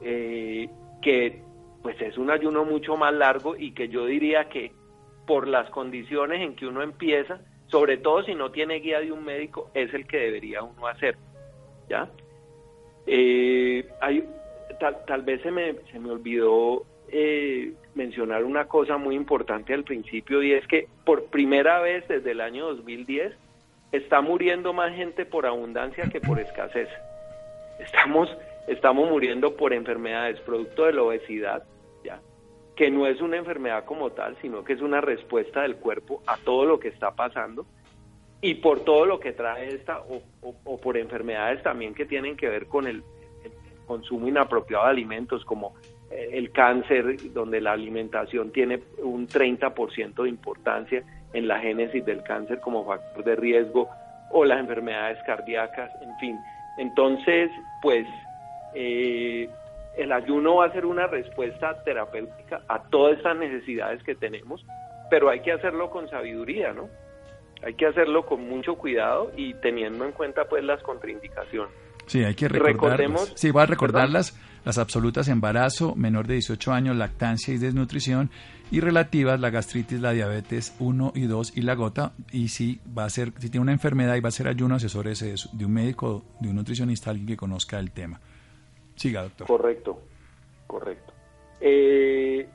eh, 0.00 0.70
que 1.02 1.42
pues 1.82 2.00
es 2.00 2.18
un 2.18 2.30
ayuno 2.30 2.64
mucho 2.64 2.96
más 2.96 3.12
largo 3.12 3.56
y 3.56 3.72
que 3.72 3.88
yo 3.88 4.06
diría 4.06 4.48
que 4.48 4.72
por 5.26 5.48
las 5.48 5.70
condiciones 5.70 6.40
en 6.42 6.56
que 6.56 6.66
uno 6.66 6.82
empieza, 6.82 7.40
sobre 7.66 7.96
todo 7.96 8.22
si 8.24 8.34
no 8.34 8.50
tiene 8.50 8.80
guía 8.80 9.00
de 9.00 9.12
un 9.12 9.24
médico, 9.24 9.70
es 9.74 9.92
el 9.94 10.06
que 10.06 10.18
debería 10.18 10.62
uno 10.62 10.86
hacer. 10.86 11.16
¿Ya? 11.88 12.08
Eh, 13.06 13.88
hay, 14.00 14.24
tal, 14.78 15.22
vez 15.22 15.42
se 15.42 15.50
me, 15.50 15.74
se 15.90 15.98
me 15.98 16.10
olvidó 16.10 16.84
mencionar 17.94 18.44
una 18.44 18.66
cosa 18.66 18.96
muy 18.96 19.16
importante 19.16 19.74
al 19.74 19.84
principio 19.84 20.42
y 20.42 20.52
es 20.52 20.66
que 20.66 20.86
por 21.04 21.24
primera 21.26 21.80
vez 21.80 22.06
desde 22.06 22.30
el 22.30 22.40
año 22.40 22.66
2010 22.66 23.32
está 23.92 24.20
muriendo 24.20 24.72
más 24.72 24.94
gente 24.94 25.26
por 25.26 25.46
abundancia 25.46 26.08
que 26.10 26.20
por 26.20 26.38
escasez. 26.38 26.88
Estamos, 27.80 28.28
estamos 28.70 29.10
muriendo 29.10 29.56
por 29.56 29.72
enfermedades 29.72 30.40
producto 30.40 30.84
de 30.84 30.92
la 30.92 31.02
obesidad, 31.02 31.64
ya, 32.04 32.20
que 32.76 32.90
no 32.90 33.06
es 33.06 33.20
una 33.20 33.36
enfermedad 33.36 33.84
como 33.84 34.10
tal, 34.10 34.36
sino 34.40 34.62
que 34.62 34.74
es 34.74 34.80
una 34.80 35.00
respuesta 35.00 35.62
del 35.62 35.76
cuerpo 35.76 36.22
a 36.26 36.36
todo 36.36 36.64
lo 36.64 36.78
que 36.78 36.88
está 36.88 37.10
pasando 37.10 37.66
y 38.40 38.54
por 38.54 38.80
todo 38.80 39.06
lo 39.06 39.18
que 39.18 39.32
trae 39.32 39.74
esta, 39.74 40.00
o, 40.00 40.78
por 40.78 40.96
enfermedades 40.96 41.62
también 41.62 41.94
que 41.94 42.06
tienen 42.06 42.36
que 42.36 42.48
ver 42.48 42.66
con 42.66 42.86
el, 42.86 43.02
el 43.44 43.52
consumo 43.86 44.28
inapropiado 44.28 44.84
de 44.84 44.90
alimentos, 44.90 45.44
como 45.44 45.74
eh, 46.10 46.30
el 46.32 46.52
cáncer, 46.52 47.32
donde 47.32 47.60
la 47.60 47.72
alimentación 47.72 48.52
tiene 48.52 48.80
un 49.02 49.26
30% 49.26 50.22
de 50.22 50.28
importancia 50.28 51.02
en 51.32 51.48
la 51.48 51.58
génesis 51.58 52.04
del 52.04 52.22
cáncer 52.22 52.60
como 52.60 52.86
factor 52.86 53.24
de 53.24 53.34
riesgo 53.34 53.88
o 54.30 54.44
las 54.44 54.60
enfermedades 54.60 55.18
cardíacas, 55.26 55.90
en 56.02 56.16
fin. 56.18 56.38
Entonces, 56.78 57.50
pues 57.82 58.06
eh, 58.74 59.48
el 59.96 60.12
ayuno 60.12 60.56
va 60.56 60.66
a 60.66 60.72
ser 60.72 60.86
una 60.86 61.06
respuesta 61.06 61.82
terapéutica 61.84 62.62
a 62.68 62.82
todas 62.84 63.18
estas 63.18 63.36
necesidades 63.36 64.02
que 64.02 64.14
tenemos, 64.14 64.64
pero 65.10 65.28
hay 65.28 65.40
que 65.40 65.52
hacerlo 65.52 65.90
con 65.90 66.08
sabiduría, 66.08 66.72
¿no? 66.72 66.88
Hay 67.62 67.74
que 67.74 67.86
hacerlo 67.86 68.24
con 68.24 68.48
mucho 68.48 68.76
cuidado 68.76 69.32
y 69.36 69.52
teniendo 69.54 70.06
en 70.06 70.12
cuenta 70.12 70.44
pues 70.48 70.64
las 70.64 70.82
contraindicaciones. 70.82 71.74
Sí, 72.06 72.24
hay 72.24 72.34
que 72.34 72.48
recordarlas. 72.48 73.32
Sí, 73.36 73.50
voy 73.50 73.62
a 73.62 73.66
recordarlas 73.66 74.36
las 74.64 74.78
absolutas 74.78 75.28
embarazo, 75.28 75.94
menor 75.94 76.26
de 76.26 76.34
18 76.34 76.72
años, 76.72 76.96
lactancia 76.96 77.54
y 77.54 77.58
desnutrición, 77.58 78.30
y 78.70 78.80
relativas 78.80 79.40
la 79.40 79.50
gastritis, 79.50 80.00
la 80.00 80.12
diabetes 80.12 80.74
1 80.78 81.12
y 81.14 81.22
2 81.22 81.56
y 81.56 81.62
la 81.62 81.74
gota. 81.74 82.12
Y 82.32 82.48
si 82.48 82.80
va 82.96 83.04
a 83.04 83.10
ser, 83.10 83.32
si 83.38 83.50
tiene 83.50 83.62
una 83.62 83.72
enfermedad 83.72 84.16
y 84.16 84.20
va 84.20 84.28
a 84.28 84.32
ser 84.32 84.48
ayuno, 84.48 84.76
asesores 84.76 85.48
de 85.52 85.64
un 85.64 85.72
médico, 85.72 86.24
de 86.40 86.48
un 86.48 86.56
nutricionista, 86.56 87.10
alguien 87.10 87.28
que 87.28 87.36
conozca 87.36 87.78
el 87.78 87.90
tema. 87.90 88.20
Siga, 88.94 89.22
doctor. 89.22 89.46
Correcto, 89.46 90.00
correcto. 90.66 91.12
Eh, 91.60 92.48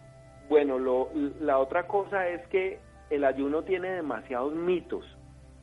bueno, 0.50 0.78
lo, 0.80 1.10
la 1.41 1.58
otra 1.60 1.88
cosa 1.88 2.28
es 2.30 2.45
que 2.48 2.80
el 3.10 3.24
ayuno 3.24 3.63
tiene 3.63 3.89
demasiados 3.89 4.54
mitos. 4.54 5.06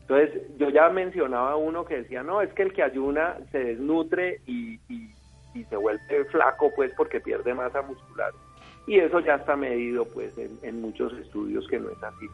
Entonces, 0.02 0.42
yo 0.58 0.68
ya 0.70 0.88
mencionaba 0.90 1.56
uno 1.56 1.85
que 1.85 2.02
decía, 2.02 2.22
no, 2.22 2.42
es 2.42 2.52
que 2.52 2.62
el 2.62 2.72
que 2.72 2.82
ayuna 2.82 3.38
se 3.50 3.58
desnutre 3.58 4.40
y 4.46 4.80
y 5.54 5.64
se 5.64 5.76
vuelve 5.76 6.24
flaco 6.26 6.70
pues 6.74 6.92
porque 6.96 7.20
pierde 7.20 7.54
masa 7.54 7.82
muscular. 7.82 8.32
Y 8.87 8.98
eso 8.98 9.20
ya 9.20 9.37
está 9.37 9.56
medido 9.56 10.04
pues 10.06 10.35
en, 10.38 10.80
muchos 10.80 11.12
estudios 11.14 11.66
que 11.68 11.78
no 11.78 11.90
es 11.90 12.02
así. 12.02 12.26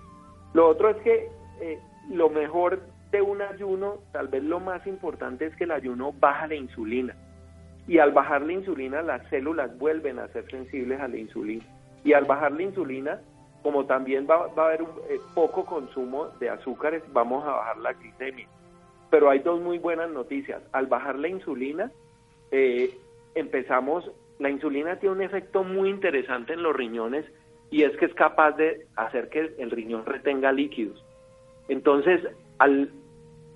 Lo 0.54 0.68
otro 0.68 0.90
es 0.90 0.96
que 0.98 1.28
eh, 1.60 1.78
lo 2.10 2.30
mejor 2.30 2.80
de 3.10 3.20
un 3.20 3.42
ayuno, 3.42 3.98
tal 4.12 4.28
vez 4.28 4.42
lo 4.42 4.60
más 4.60 4.86
importante 4.86 5.46
es 5.46 5.56
que 5.56 5.64
el 5.64 5.72
ayuno 5.72 6.12
baja 6.12 6.46
la 6.46 6.54
insulina. 6.54 7.14
Y 7.88 7.98
al 7.98 8.12
bajar 8.12 8.42
la 8.42 8.52
insulina, 8.52 9.00
las 9.00 9.26
células 9.30 9.76
vuelven 9.78 10.18
a 10.18 10.28
ser 10.28 10.48
sensibles 10.50 11.00
a 11.00 11.08
la 11.08 11.16
insulina. 11.16 11.64
Y 12.04 12.12
al 12.12 12.26
bajar 12.26 12.52
la 12.52 12.62
insulina, 12.62 13.20
como 13.62 13.86
también 13.86 14.26
va, 14.30 14.46
a 14.54 14.66
haber 14.66 14.82
un, 14.82 14.90
eh, 15.08 15.18
poco 15.34 15.64
consumo 15.64 16.28
de 16.38 16.50
azúcares, 16.50 17.02
vamos 17.12 17.44
a 17.46 17.52
bajar 17.52 17.78
la 17.78 17.94
glicemia. 17.94 18.46
Pero 19.10 19.30
hay 19.30 19.38
dos 19.38 19.60
muy 19.60 19.78
buenas 19.78 20.10
noticias. 20.10 20.62
Al 20.72 20.86
bajar 20.86 21.18
la 21.18 21.28
insulina, 21.28 21.90
eh, 22.50 22.94
empezamos, 23.34 24.10
la 24.38 24.50
insulina 24.50 24.96
tiene 24.96 25.16
un 25.16 25.22
efecto 25.22 25.64
muy 25.64 25.88
interesante 25.88 26.52
en 26.52 26.62
los 26.62 26.76
riñones 26.76 27.24
y 27.70 27.84
es 27.84 27.96
que 27.96 28.04
es 28.04 28.14
capaz 28.14 28.52
de 28.52 28.86
hacer 28.96 29.30
que 29.30 29.54
el 29.58 29.70
riñón 29.70 30.04
retenga 30.04 30.52
líquidos. 30.52 31.02
Entonces, 31.68 32.20
al, 32.58 32.90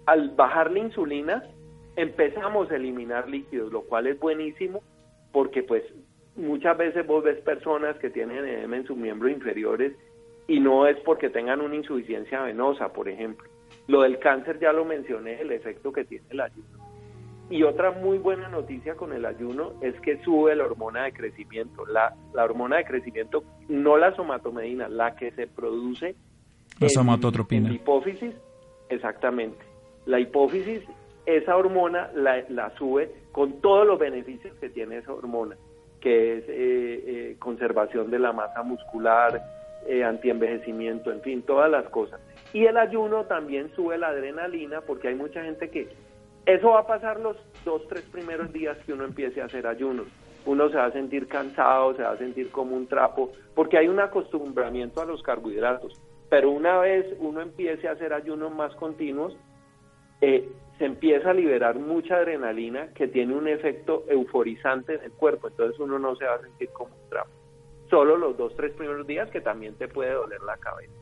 al 0.07 0.31
bajar 0.31 0.71
la 0.71 0.79
insulina, 0.79 1.42
empezamos 1.96 2.70
a 2.70 2.76
eliminar 2.76 3.28
líquidos, 3.28 3.72
lo 3.72 3.83
cual 3.83 4.07
es 4.07 4.18
buenísimo 4.18 4.83
porque 5.33 5.62
pues 5.62 5.83
muchas 6.37 6.76
veces 6.76 7.07
vos 7.07 7.24
ves 7.24 7.40
personas 7.40 7.96
que 7.98 8.11
tienen 8.11 8.44
edema 8.44 8.76
en 8.76 8.87
sus 8.87 8.96
miembros 8.96 9.33
inferiores 9.33 9.92
y 10.46 10.61
no 10.61 10.87
es 10.87 10.98
porque 11.00 11.31
tengan 11.31 11.61
una 11.61 11.76
insuficiencia 11.76 12.42
venosa, 12.42 12.92
por 12.92 13.09
ejemplo. 13.09 13.48
Lo 13.87 14.02
del 14.02 14.18
cáncer 14.18 14.59
ya 14.61 14.72
lo 14.72 14.85
mencioné, 14.85 15.40
el 15.40 15.52
efecto 15.52 15.92
que 15.92 16.05
tiene 16.05 16.26
el 16.31 16.40
ayuno. 16.40 16.83
Y 17.50 17.64
otra 17.64 17.90
muy 17.90 18.18
buena 18.18 18.48
noticia 18.48 18.94
con 18.94 19.12
el 19.12 19.26
ayuno 19.26 19.74
es 19.83 19.98
que 20.00 20.22
sube 20.22 20.57
la 20.57 20.64
hormona 20.64 21.05
de 21.05 21.12
crecimiento. 21.12 21.85
La, 21.87 22.14
la 22.33 22.44
hormona 22.44 22.76
de 22.76 22.85
crecimiento, 22.85 23.44
no 23.68 23.96
la 23.96 24.14
somatomedina, 24.14 24.88
la 24.88 25.14
que 25.16 25.33
se 25.33 25.46
produce 25.46 26.14
la 26.81 26.88
somatotropina. 26.88 27.68
En 27.68 27.74
hipófisis, 27.74 28.35
exactamente. 28.88 29.59
La 30.07 30.18
hipófisis, 30.18 30.83
esa 31.27 31.57
hormona 31.57 32.11
la, 32.15 32.45
la, 32.49 32.71
sube 32.77 33.11
con 33.31 33.61
todos 33.61 33.87
los 33.87 33.99
beneficios 33.99 34.55
que 34.59 34.69
tiene 34.69 34.99
esa 34.99 35.13
hormona, 35.13 35.57
que 36.01 36.39
es 36.39 36.45
eh, 36.49 36.51
eh, 37.07 37.37
conservación 37.39 38.11
de 38.11 38.19
la 38.19 38.33
masa 38.33 38.63
muscular, 38.63 39.41
eh, 39.87 40.05
antienvejecimiento, 40.05 41.11
en 41.11 41.21
fin, 41.23 41.43
todas 41.43 41.71
las 41.71 41.89
cosas. 41.89 42.21
Y 42.53 42.67
el 42.67 42.77
ayuno 42.77 43.25
también 43.25 43.71
sube 43.75 43.99
la 43.99 44.09
adrenalina 44.09 44.81
porque 44.83 45.09
hay 45.09 45.15
mucha 45.15 45.43
gente 45.43 45.71
que 45.71 45.89
eso 46.47 46.71
va 46.71 46.81
a 46.81 46.87
pasar 46.87 47.21
los 47.21 47.37
dos, 47.65 47.87
tres 47.89 48.03
primeros 48.03 48.53
días 48.53 48.77
que 48.85 48.93
uno 48.93 49.05
empiece 49.05 49.41
a 49.41 49.47
hacer 49.47 49.67
ayunos. 49.67 50.07
Uno 50.45 50.69
se 50.71 50.77
va 50.77 50.87
a 50.87 50.93
sentir 50.93 51.29
cansado, 51.29 51.95
se 51.95 52.03
va 52.03 52.11
a 52.11 52.19
sentir 52.19 52.51
como 52.51 52.77
un 52.77 52.89
trapo, 52.89 53.31
porque 53.55 53.79
hay 53.79 53.87
un 53.87 54.01
acostumbramiento 54.01 55.01
a 55.01 55.05
los 55.05 55.23
carbohidratos. 55.23 56.01
pero 56.29 56.51
una 56.51 56.79
vez 56.79 57.05
uno 57.19 57.43
empiece 57.43 57.87
a 57.89 57.93
hacer 57.93 58.15
ayunos 58.15 58.55
más 58.55 58.75
continuos, 58.77 59.37
eh, 60.23 60.49
se 60.83 60.87
empieza 60.87 61.31
a 61.31 61.33
liberar 61.33 61.79
mucha 61.79 62.16
adrenalina 62.16 62.88
que 62.92 63.07
tiene 63.07 63.37
un 63.37 63.47
efecto 63.47 64.05
euforizante 64.09 64.97
en 64.97 65.05
el 65.05 65.12
cuerpo, 65.12 65.47
entonces 65.47 65.79
uno 65.79 65.97
no 65.97 66.16
se 66.16 66.25
va 66.25 66.35
a 66.35 66.40
sentir 66.40 66.71
como 66.71 66.90
un 66.90 67.09
trapo. 67.09 67.31
Solo 67.88 68.16
los 68.16 68.37
dos, 68.37 68.57
tres 68.57 68.73
primeros 68.73 69.07
días 69.07 69.31
que 69.31 69.40
también 69.40 69.77
te 69.77 69.87
puede 69.87 70.12
doler 70.12 70.40
la 70.40 70.57
cabeza. 70.57 70.92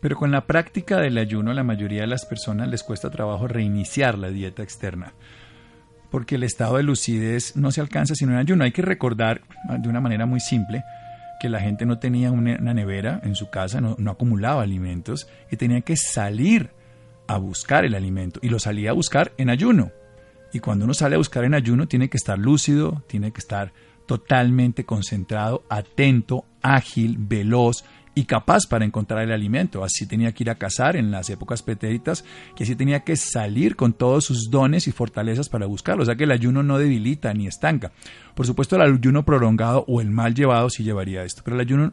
Pero 0.00 0.14
con 0.14 0.30
la 0.30 0.42
práctica 0.42 1.00
del 1.00 1.18
ayuno 1.18 1.52
la 1.52 1.64
mayoría 1.64 2.02
de 2.02 2.06
las 2.06 2.24
personas 2.24 2.68
les 2.68 2.84
cuesta 2.84 3.10
trabajo 3.10 3.48
reiniciar 3.48 4.16
la 4.16 4.28
dieta 4.28 4.62
externa, 4.62 5.14
porque 6.12 6.36
el 6.36 6.44
estado 6.44 6.76
de 6.76 6.84
lucidez 6.84 7.56
no 7.56 7.72
se 7.72 7.80
alcanza 7.80 8.14
sino 8.14 8.30
en 8.30 8.38
ayuno. 8.38 8.62
Hay 8.62 8.70
que 8.70 8.82
recordar 8.82 9.40
de 9.76 9.88
una 9.88 10.00
manera 10.00 10.24
muy 10.24 10.38
simple 10.38 10.84
que 11.40 11.48
la 11.48 11.58
gente 11.58 11.84
no 11.84 11.98
tenía 11.98 12.30
una, 12.30 12.58
nevera 12.74 13.18
en 13.24 13.34
su 13.34 13.50
casa, 13.50 13.80
no 13.80 14.10
acumulaba 14.12 14.62
alimentos 14.62 15.28
y 15.50 15.56
tenía 15.56 15.80
que 15.80 15.96
salir 15.96 16.70
a 17.26 17.38
buscar 17.38 17.84
el 17.84 17.94
alimento 17.94 18.40
y 18.42 18.48
lo 18.48 18.58
salía 18.58 18.90
a 18.90 18.94
buscar 18.94 19.32
en 19.38 19.50
ayuno. 19.50 19.92
Y 20.52 20.60
cuando 20.60 20.84
uno 20.84 20.94
sale 20.94 21.16
a 21.16 21.18
buscar 21.18 21.44
en 21.44 21.54
ayuno 21.54 21.88
tiene 21.88 22.08
que 22.08 22.16
estar 22.16 22.38
lúcido, 22.38 23.02
tiene 23.08 23.32
que 23.32 23.40
estar 23.40 23.72
totalmente 24.06 24.84
concentrado, 24.84 25.64
atento, 25.68 26.44
ágil, 26.62 27.16
veloz 27.18 27.84
y 28.14 28.24
capaz 28.24 28.66
para 28.66 28.84
encontrar 28.84 29.24
el 29.24 29.32
alimento. 29.32 29.82
Así 29.82 30.06
tenía 30.06 30.32
que 30.32 30.44
ir 30.44 30.50
a 30.50 30.54
cazar 30.54 30.96
en 30.96 31.10
las 31.10 31.30
épocas 31.30 31.62
pretéritas 31.62 32.24
y 32.56 32.62
así 32.62 32.76
tenía 32.76 33.00
que 33.00 33.16
salir 33.16 33.76
con 33.76 33.92
todos 33.92 34.24
sus 34.24 34.50
dones 34.50 34.86
y 34.86 34.92
fortalezas 34.92 35.48
para 35.48 35.66
buscarlo. 35.66 36.02
O 36.02 36.06
sea 36.06 36.16
que 36.16 36.24
el 36.24 36.30
ayuno 36.30 36.62
no 36.62 36.78
debilita 36.78 37.34
ni 37.34 37.46
estanca. 37.46 37.92
Por 38.34 38.46
supuesto, 38.46 38.76
el 38.76 38.82
ayuno 38.82 39.24
prolongado 39.24 39.84
o 39.88 40.00
el 40.00 40.10
mal 40.10 40.34
llevado 40.34 40.70
sí 40.70 40.84
llevaría 40.84 41.24
esto, 41.24 41.42
pero 41.44 41.56
el 41.56 41.62
ayuno 41.62 41.92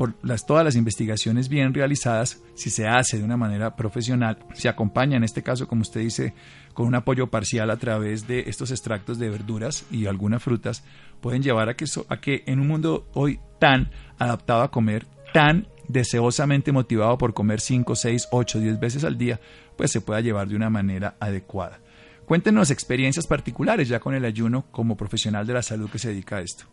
por 0.00 0.14
las, 0.22 0.46
todas 0.46 0.64
las 0.64 0.76
investigaciones 0.76 1.50
bien 1.50 1.74
realizadas, 1.74 2.42
si 2.54 2.70
se 2.70 2.88
hace 2.88 3.18
de 3.18 3.22
una 3.22 3.36
manera 3.36 3.76
profesional, 3.76 4.38
se 4.54 4.70
acompaña 4.70 5.18
en 5.18 5.24
este 5.24 5.42
caso, 5.42 5.68
como 5.68 5.82
usted 5.82 6.00
dice, 6.00 6.32
con 6.72 6.86
un 6.86 6.94
apoyo 6.94 7.26
parcial 7.26 7.68
a 7.68 7.76
través 7.76 8.26
de 8.26 8.44
estos 8.46 8.70
extractos 8.70 9.18
de 9.18 9.28
verduras 9.28 9.84
y 9.90 10.06
algunas 10.06 10.42
frutas, 10.42 10.82
pueden 11.20 11.42
llevar 11.42 11.68
a 11.68 11.74
que, 11.74 11.84
a 12.08 12.16
que 12.18 12.44
en 12.46 12.60
un 12.60 12.68
mundo 12.68 13.08
hoy 13.12 13.40
tan 13.58 13.90
adaptado 14.18 14.62
a 14.62 14.70
comer, 14.70 15.04
tan 15.34 15.66
deseosamente 15.86 16.72
motivado 16.72 17.18
por 17.18 17.34
comer 17.34 17.60
5, 17.60 17.94
6, 17.94 18.28
8, 18.32 18.58
10 18.58 18.80
veces 18.80 19.04
al 19.04 19.18
día, 19.18 19.38
pues 19.76 19.92
se 19.92 20.00
pueda 20.00 20.22
llevar 20.22 20.48
de 20.48 20.56
una 20.56 20.70
manera 20.70 21.16
adecuada. 21.20 21.78
Cuéntenos 22.24 22.70
experiencias 22.70 23.26
particulares 23.26 23.86
ya 23.86 24.00
con 24.00 24.14
el 24.14 24.24
ayuno 24.24 24.64
como 24.70 24.96
profesional 24.96 25.46
de 25.46 25.52
la 25.52 25.62
salud 25.62 25.90
que 25.90 25.98
se 25.98 26.08
dedica 26.08 26.38
a 26.38 26.40
esto. 26.40 26.64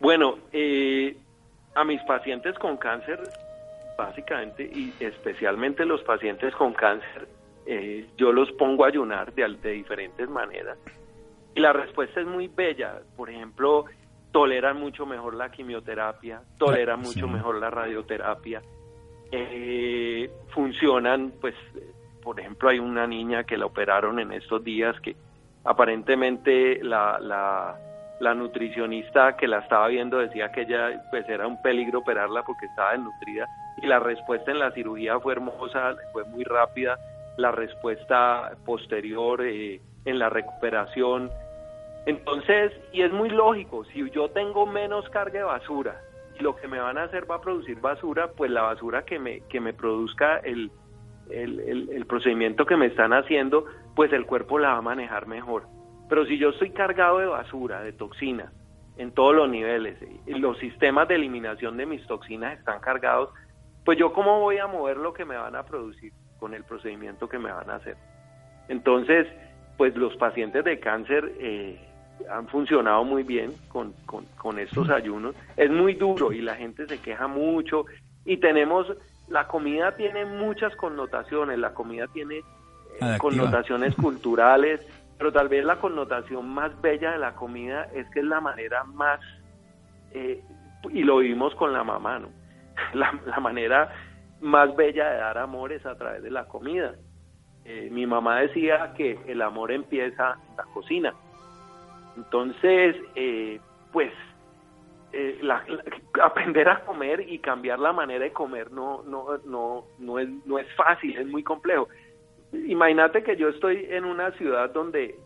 Bueno, 0.00 0.36
eh, 0.52 1.16
a 1.78 1.84
mis 1.84 2.02
pacientes 2.02 2.58
con 2.58 2.76
cáncer, 2.76 3.20
básicamente, 3.96 4.64
y 4.64 4.92
especialmente 4.98 5.84
los 5.84 6.02
pacientes 6.02 6.52
con 6.56 6.72
cáncer, 6.72 7.28
eh, 7.66 8.04
yo 8.16 8.32
los 8.32 8.50
pongo 8.52 8.84
a 8.84 8.88
ayunar 8.88 9.32
de, 9.32 9.46
de 9.62 9.70
diferentes 9.70 10.28
maneras. 10.28 10.76
Y 11.54 11.60
la 11.60 11.72
respuesta 11.72 12.20
es 12.20 12.26
muy 12.26 12.48
bella. 12.48 13.00
Por 13.16 13.30
ejemplo, 13.30 13.84
toleran 14.32 14.80
mucho 14.80 15.06
mejor 15.06 15.34
la 15.34 15.52
quimioterapia, 15.52 16.42
toleran 16.58 17.00
mucho 17.00 17.28
mejor 17.28 17.60
la 17.60 17.70
radioterapia, 17.70 18.60
eh, 19.30 20.28
funcionan, 20.48 21.32
pues, 21.40 21.54
por 22.24 22.40
ejemplo, 22.40 22.70
hay 22.70 22.80
una 22.80 23.06
niña 23.06 23.44
que 23.44 23.56
la 23.56 23.66
operaron 23.66 24.18
en 24.18 24.32
estos 24.32 24.64
días 24.64 25.00
que 25.00 25.14
aparentemente 25.62 26.82
la, 26.82 27.20
la 27.20 27.76
la 28.20 28.34
nutricionista 28.34 29.36
que 29.36 29.46
la 29.46 29.58
estaba 29.58 29.88
viendo 29.88 30.18
decía 30.18 30.50
que 30.50 30.62
ella 30.62 31.02
pues 31.10 31.28
era 31.28 31.46
un 31.46 31.60
peligro 31.62 32.00
operarla 32.00 32.42
porque 32.42 32.66
estaba 32.66 32.92
desnutrida 32.92 33.46
y 33.80 33.86
la 33.86 34.00
respuesta 34.00 34.50
en 34.50 34.58
la 34.58 34.72
cirugía 34.72 35.20
fue 35.20 35.34
hermosa, 35.34 35.94
fue 36.12 36.24
muy 36.24 36.44
rápida, 36.44 36.98
la 37.36 37.52
respuesta 37.52 38.52
posterior 38.64 39.40
eh, 39.44 39.80
en 40.04 40.18
la 40.18 40.28
recuperación. 40.28 41.30
Entonces, 42.06 42.72
y 42.92 43.02
es 43.02 43.12
muy 43.12 43.28
lógico, 43.28 43.84
si 43.84 44.10
yo 44.10 44.30
tengo 44.30 44.66
menos 44.66 45.08
carga 45.10 45.38
de 45.38 45.44
basura 45.44 46.00
y 46.38 46.42
lo 46.42 46.56
que 46.56 46.66
me 46.66 46.80
van 46.80 46.98
a 46.98 47.04
hacer 47.04 47.30
va 47.30 47.36
a 47.36 47.40
producir 47.40 47.80
basura, 47.80 48.28
pues 48.36 48.50
la 48.50 48.62
basura 48.62 49.04
que 49.04 49.18
me, 49.18 49.40
que 49.48 49.60
me 49.60 49.72
produzca 49.72 50.38
el, 50.38 50.72
el, 51.30 51.88
el 51.90 52.06
procedimiento 52.06 52.66
que 52.66 52.76
me 52.76 52.86
están 52.86 53.12
haciendo, 53.12 53.66
pues 53.94 54.12
el 54.12 54.26
cuerpo 54.26 54.58
la 54.58 54.72
va 54.72 54.78
a 54.78 54.82
manejar 54.82 55.26
mejor. 55.26 55.77
Pero 56.08 56.26
si 56.26 56.38
yo 56.38 56.50
estoy 56.50 56.70
cargado 56.70 57.18
de 57.18 57.26
basura, 57.26 57.82
de 57.82 57.92
toxinas, 57.92 58.52
en 58.96 59.12
todos 59.12 59.34
los 59.34 59.48
niveles, 59.48 59.96
los 60.26 60.58
sistemas 60.58 61.06
de 61.08 61.14
eliminación 61.14 61.76
de 61.76 61.86
mis 61.86 62.04
toxinas 62.06 62.58
están 62.58 62.80
cargados, 62.80 63.30
pues 63.84 63.96
yo 63.96 64.12
cómo 64.12 64.40
voy 64.40 64.58
a 64.58 64.66
mover 64.66 64.96
lo 64.96 65.12
que 65.12 65.24
me 65.24 65.36
van 65.36 65.54
a 65.54 65.62
producir 65.62 66.12
con 66.38 66.52
el 66.52 66.64
procedimiento 66.64 67.28
que 67.28 67.38
me 67.38 67.50
van 67.52 67.70
a 67.70 67.76
hacer. 67.76 67.96
Entonces, 68.68 69.26
pues 69.76 69.96
los 69.96 70.16
pacientes 70.16 70.64
de 70.64 70.80
cáncer 70.80 71.32
eh, 71.38 71.80
han 72.30 72.48
funcionado 72.48 73.04
muy 73.04 73.22
bien 73.22 73.54
con, 73.68 73.94
con, 74.04 74.58
estos 74.58 74.90
ayunos. 74.90 75.34
Es 75.56 75.70
muy 75.70 75.94
duro 75.94 76.32
y 76.32 76.40
la 76.40 76.56
gente 76.56 76.86
se 76.86 77.00
queja 77.00 77.28
mucho. 77.28 77.86
Y 78.24 78.38
tenemos, 78.38 78.92
la 79.28 79.46
comida 79.46 79.96
tiene 79.96 80.24
muchas 80.24 80.74
connotaciones, 80.76 81.58
la 81.58 81.72
comida 81.72 82.06
tiene 82.08 82.38
eh, 83.00 83.16
connotaciones 83.18 83.94
culturales, 83.94 84.80
pero 85.18 85.32
tal 85.32 85.48
vez 85.48 85.64
la 85.64 85.80
connotación 85.80 86.48
más 86.48 86.80
bella 86.80 87.10
de 87.10 87.18
la 87.18 87.34
comida 87.34 87.88
es 87.92 88.08
que 88.10 88.20
es 88.20 88.24
la 88.24 88.40
manera 88.40 88.84
más, 88.84 89.20
eh, 90.12 90.42
y 90.90 91.02
lo 91.02 91.18
vivimos 91.18 91.54
con 91.56 91.72
la 91.72 91.82
mamá, 91.82 92.20
¿no? 92.20 92.28
La, 92.94 93.40
manera 93.40 93.92
más 94.40 94.74
bella 94.76 95.10
de 95.10 95.18
dar 95.18 95.38
amor 95.38 95.72
es 95.72 95.84
a 95.84 95.96
través 95.96 96.22
de 96.22 96.30
la 96.30 96.46
comida. 96.46 96.94
Eh, 97.64 97.88
mi 97.90 98.06
mamá 98.06 98.40
decía 98.40 98.94
que 98.96 99.18
el 99.26 99.42
amor 99.42 99.72
empieza 99.72 100.36
en 100.48 100.56
la 100.56 100.64
cocina. 100.72 101.14
Entonces, 102.16 102.96
eh, 103.16 103.60
pues, 103.92 104.12
aprender 106.22 106.68
a 106.68 106.84
comer 106.84 107.24
y 107.28 107.40
cambiar 107.40 107.80
la 107.80 107.92
manera 107.92 108.24
de 108.24 108.32
comer 108.32 108.70
no, 108.70 109.02
no, 109.02 109.38
no, 109.44 109.84
no, 109.98 110.18
es, 110.20 110.28
no 110.46 110.58
es 110.58 110.72
fácil, 110.76 111.18
es 111.18 111.26
muy 111.26 111.42
complejo 111.42 111.88
imagínate 112.52 113.22
que 113.22 113.36
yo 113.36 113.48
estoy 113.48 113.86
en 113.90 114.04
una 114.04 114.30
ciudad 114.32 114.70
donde, 114.70 115.18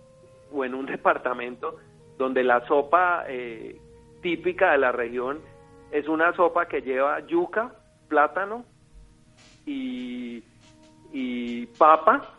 o 0.52 0.64
en 0.64 0.74
un 0.74 0.86
departamento, 0.96 1.76
donde 2.18 2.44
la 2.44 2.66
sopa 2.66 3.24
eh, 3.28 3.80
típica 4.20 4.72
de 4.72 4.78
la 4.78 4.92
región 4.92 5.40
es 5.90 6.08
una 6.08 6.34
sopa 6.34 6.66
que 6.66 6.80
lleva 6.80 7.20
yuca, 7.26 7.74
plátano 8.08 8.64
y, 9.66 10.42
y 11.12 11.66
papa, 11.78 12.34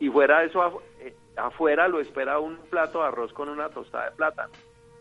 y 0.00 0.08
fuera 0.08 0.40
de 0.40 0.46
eso 0.46 0.82
eh, 1.00 1.14
afuera 1.36 1.88
lo 1.88 2.00
espera 2.00 2.38
un 2.38 2.56
plato 2.70 3.00
de 3.00 3.06
arroz 3.06 3.32
con 3.32 3.48
una 3.48 3.68
tostada 3.70 4.10
de 4.10 4.16
plátano. 4.16 4.52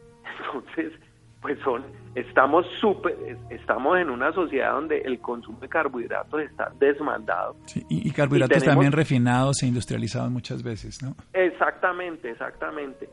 Entonces, 0.54 0.93
pues 1.41 1.60
son, 1.63 1.86
estamos 2.15 2.65
súper, 2.80 3.38
estamos 3.50 3.97
en 3.97 4.10
una 4.10 4.32
sociedad 4.34 4.71
donde 4.71 5.00
el 5.00 5.19
consumo 5.19 5.60
de 5.60 5.69
carbohidratos 5.69 6.41
está 6.41 6.71
desmandado. 6.80 7.56
y, 7.89 8.12
carbohidratos 8.12 8.63
también 8.63 8.91
refinados 8.91 9.62
e 9.63 9.67
industrializados 9.67 10.32
muchas 10.32 10.63
veces, 10.63 11.02
¿no? 11.04 11.15
Exactamente, 11.34 12.32
exactamente. 12.32 13.10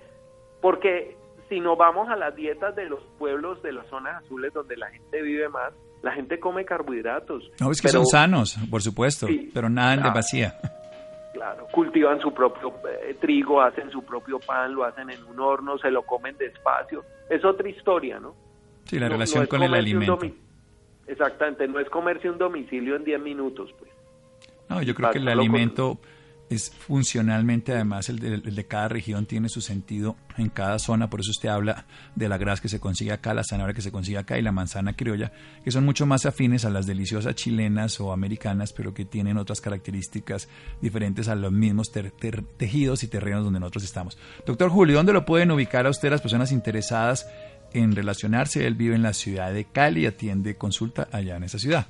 Porque 0.61 1.17
si 1.49 1.61
nos 1.61 1.77
vamos 1.77 2.09
a 2.09 2.17
las 2.17 2.35
dietas 2.35 2.75
de 2.75 2.89
los 2.89 3.03
pueblos 3.19 3.63
de 3.63 3.73
las 3.73 3.87
zonas 3.89 4.25
azules 4.25 4.53
donde 4.55 4.77
la 4.77 4.89
gente 4.91 5.21
vive 5.23 5.49
más, 5.49 5.73
la 6.03 6.13
gente 6.13 6.41
come 6.41 6.65
carbohidratos. 6.65 7.51
No, 7.61 7.71
es 7.71 7.81
que 7.81 7.89
son 7.89 8.07
sanos, 8.07 8.59
por 8.71 8.83
supuesto, 8.83 9.27
pero 9.53 9.69
nada 9.69 9.95
en 9.95 10.03
vacía 10.15 10.55
Claro, 11.35 11.67
cultivan 11.73 12.21
su 12.21 12.33
propio 12.33 12.73
eh, 12.89 13.17
trigo, 13.21 13.61
hacen 13.61 13.91
su 13.91 14.05
propio 14.05 14.39
pan, 14.39 14.73
lo 14.73 14.85
hacen 14.85 15.11
en 15.11 15.25
un 15.25 15.41
horno, 15.41 15.77
se 15.79 15.91
lo 15.91 16.03
comen 16.03 16.37
despacio. 16.39 17.05
Es 17.29 17.45
otra 17.45 17.69
historia, 17.69 18.21
¿no? 18.21 18.37
Sí, 18.85 19.01
la 19.01 19.09
relación 19.09 19.47
con 19.47 19.61
el 19.65 19.75
alimento. 19.75 20.21
Exactamente, 21.09 21.67
no 21.67 21.81
es 21.81 21.91
comerse 21.91 22.31
un 22.31 22.39
domicilio 22.39 22.95
en 22.95 23.03
10 23.03 23.21
minutos, 23.21 23.75
pues. 23.79 23.91
No, 24.69 24.81
yo 24.81 24.95
creo 24.95 25.11
que 25.11 25.19
el 25.19 25.29
alimento 25.29 25.99
funcionalmente, 26.59 27.73
además, 27.73 28.09
el 28.09 28.19
de, 28.19 28.67
cada 28.67 28.89
región 28.89 29.27
tiene 29.27 29.49
su 29.49 29.61
sentido 29.61 30.17
en 30.37 30.49
cada 30.49 30.79
zona, 30.79 31.11
por 31.11 31.21
eso 31.21 31.31
usted 31.31 31.49
habla 31.49 31.87
de 32.15 32.29
la 32.29 32.39
grasa 32.39 32.63
que 32.63 32.69
se 32.69 32.81
consigue 32.81 33.13
acá, 33.13 33.35
la 33.35 33.45
zanahoria 33.45 33.75
que 33.75 33.83
se 33.83 33.93
consigue 33.93 34.19
acá 34.19 34.39
y 34.39 34.43
la 34.43 34.53
manzana 34.53 34.95
criolla, 34.95 35.33
que 35.65 35.71
son 35.71 35.85
mucho 35.85 36.07
más 36.07 36.27
afines 36.27 36.65
a 36.65 36.71
las 36.71 36.87
deliciosas 36.87 37.35
chilenas 37.35 38.01
o 38.01 38.13
americanas, 38.13 38.73
pero 38.73 38.95
que 38.95 39.05
tienen 39.05 39.37
otras 39.37 39.61
características 39.61 40.49
diferentes 40.81 41.29
a 41.29 41.35
los 41.35 41.53
mismos 41.53 41.91
tejidos 41.91 43.03
y 43.03 43.09
terrenos 43.09 43.45
donde 43.45 43.61
nosotros 43.61 43.85
estamos. 43.85 44.19
Doctor 44.47 44.71
Julio, 44.71 44.97
¿dónde 44.97 45.13
lo 45.13 45.25
pueden 45.25 45.51
ubicar 45.51 45.87
a 45.87 45.91
usted 45.91 46.11
las 46.11 46.21
personas 46.21 46.53
interesadas 46.53 47.27
en 47.73 47.95
relacionarse? 47.95 48.67
Él 48.67 48.75
vive 48.75 48.95
en 48.95 49.03
la 49.03 49.13
ciudad 49.13 49.53
de 49.53 49.65
Cali 49.65 50.07
atiende 50.07 50.57
consulta 50.57 51.09
allá 51.13 51.37
en 51.37 51.45
esa 51.45 51.59
ciudad. 51.59 51.87